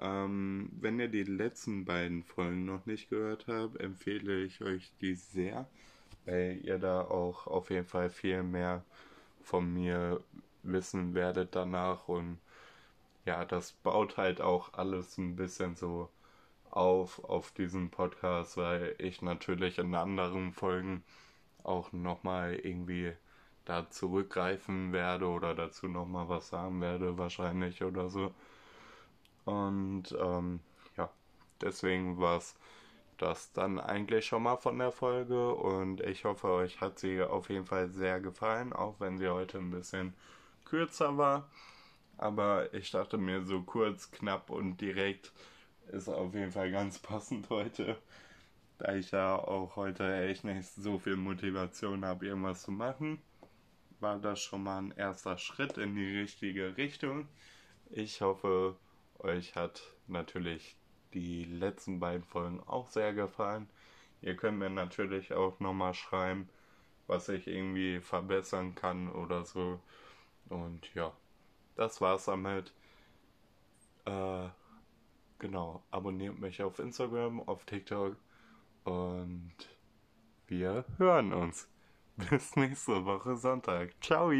Ähm, 0.00 0.70
wenn 0.80 1.00
ihr 1.00 1.08
die 1.08 1.24
letzten 1.24 1.84
beiden 1.84 2.22
Folgen 2.22 2.64
noch 2.64 2.86
nicht 2.86 3.10
gehört 3.10 3.46
habt, 3.48 3.80
empfehle 3.80 4.42
ich 4.44 4.62
euch 4.62 4.92
die 5.00 5.14
sehr, 5.14 5.68
weil 6.24 6.60
ihr 6.62 6.78
da 6.78 7.02
auch 7.02 7.46
auf 7.46 7.70
jeden 7.70 7.86
Fall 7.86 8.10
viel 8.10 8.42
mehr 8.42 8.84
von 9.42 9.72
mir 9.72 10.20
wissen 10.62 11.14
werdet 11.14 11.54
danach 11.56 12.08
und 12.08 12.38
ja, 13.24 13.44
das 13.44 13.72
baut 13.72 14.16
halt 14.16 14.40
auch 14.40 14.74
alles 14.74 15.18
ein 15.18 15.36
bisschen 15.36 15.76
so 15.76 16.08
auf 16.70 17.24
auf 17.24 17.50
diesen 17.52 17.90
Podcast, 17.90 18.56
weil 18.56 18.94
ich 18.98 19.22
natürlich 19.22 19.78
in 19.78 19.94
anderen 19.94 20.52
Folgen 20.52 21.02
auch 21.64 21.92
nochmal 21.92 22.54
irgendwie 22.54 23.12
da 23.64 23.90
zurückgreifen 23.90 24.92
werde 24.92 25.26
oder 25.28 25.54
dazu 25.54 25.88
nochmal 25.88 26.28
was 26.28 26.48
sagen 26.48 26.80
werde, 26.80 27.18
wahrscheinlich 27.18 27.82
oder 27.82 28.08
so. 28.08 28.32
Und 29.48 30.14
ähm, 30.20 30.60
ja, 30.98 31.08
deswegen 31.62 32.18
war 32.20 32.36
es 32.36 32.54
das 33.16 33.50
dann 33.52 33.80
eigentlich 33.80 34.26
schon 34.26 34.42
mal 34.42 34.58
von 34.58 34.78
der 34.78 34.92
Folge 34.92 35.54
und 35.54 36.02
ich 36.02 36.26
hoffe, 36.26 36.48
euch 36.48 36.82
hat 36.82 36.98
sie 36.98 37.22
auf 37.22 37.48
jeden 37.48 37.64
Fall 37.64 37.88
sehr 37.88 38.20
gefallen, 38.20 38.74
auch 38.74 39.00
wenn 39.00 39.16
sie 39.16 39.28
heute 39.28 39.56
ein 39.56 39.70
bisschen 39.70 40.12
kürzer 40.66 41.16
war. 41.16 41.48
Aber 42.18 42.74
ich 42.74 42.90
dachte 42.90 43.16
mir 43.16 43.42
so 43.42 43.62
kurz, 43.62 44.10
knapp 44.10 44.50
und 44.50 44.82
direkt 44.82 45.32
ist 45.92 46.10
auf 46.10 46.34
jeden 46.34 46.52
Fall 46.52 46.70
ganz 46.70 46.98
passend 46.98 47.48
heute. 47.48 47.96
Da 48.76 48.94
ich 48.96 49.12
ja 49.12 49.34
auch 49.34 49.76
heute 49.76 50.26
echt 50.26 50.44
nicht 50.44 50.68
so 50.68 50.98
viel 50.98 51.16
Motivation 51.16 52.04
habe, 52.04 52.26
irgendwas 52.26 52.62
zu 52.64 52.70
machen, 52.70 53.22
war 54.00 54.18
das 54.18 54.40
schon 54.40 54.62
mal 54.62 54.78
ein 54.78 54.92
erster 54.92 55.38
Schritt 55.38 55.78
in 55.78 55.94
die 55.94 56.18
richtige 56.18 56.76
Richtung. 56.76 57.28
Ich 57.90 58.20
hoffe, 58.20 58.76
euch 59.18 59.54
hat 59.54 59.82
natürlich 60.06 60.76
die 61.14 61.44
letzten 61.44 62.00
beiden 62.00 62.24
Folgen 62.24 62.60
auch 62.66 62.88
sehr 62.88 63.12
gefallen. 63.14 63.68
Ihr 64.20 64.36
könnt 64.36 64.58
mir 64.58 64.70
natürlich 64.70 65.32
auch 65.32 65.60
nochmal 65.60 65.94
schreiben, 65.94 66.48
was 67.06 67.28
ich 67.28 67.46
irgendwie 67.46 68.00
verbessern 68.00 68.74
kann 68.74 69.10
oder 69.10 69.44
so. 69.44 69.80
Und 70.48 70.92
ja, 70.94 71.12
das 71.76 72.00
war's 72.00 72.26
damit. 72.26 72.72
Äh, 74.04 74.48
genau, 75.38 75.82
abonniert 75.90 76.38
mich 76.38 76.62
auf 76.62 76.78
Instagram, 76.78 77.40
auf 77.48 77.64
TikTok 77.64 78.16
und 78.84 79.52
wir 80.46 80.84
hören 80.96 81.32
uns. 81.32 81.68
Bis 82.30 82.56
nächste 82.56 83.04
Woche 83.04 83.36
Sonntag. 83.36 83.92
Ciao! 84.00 84.32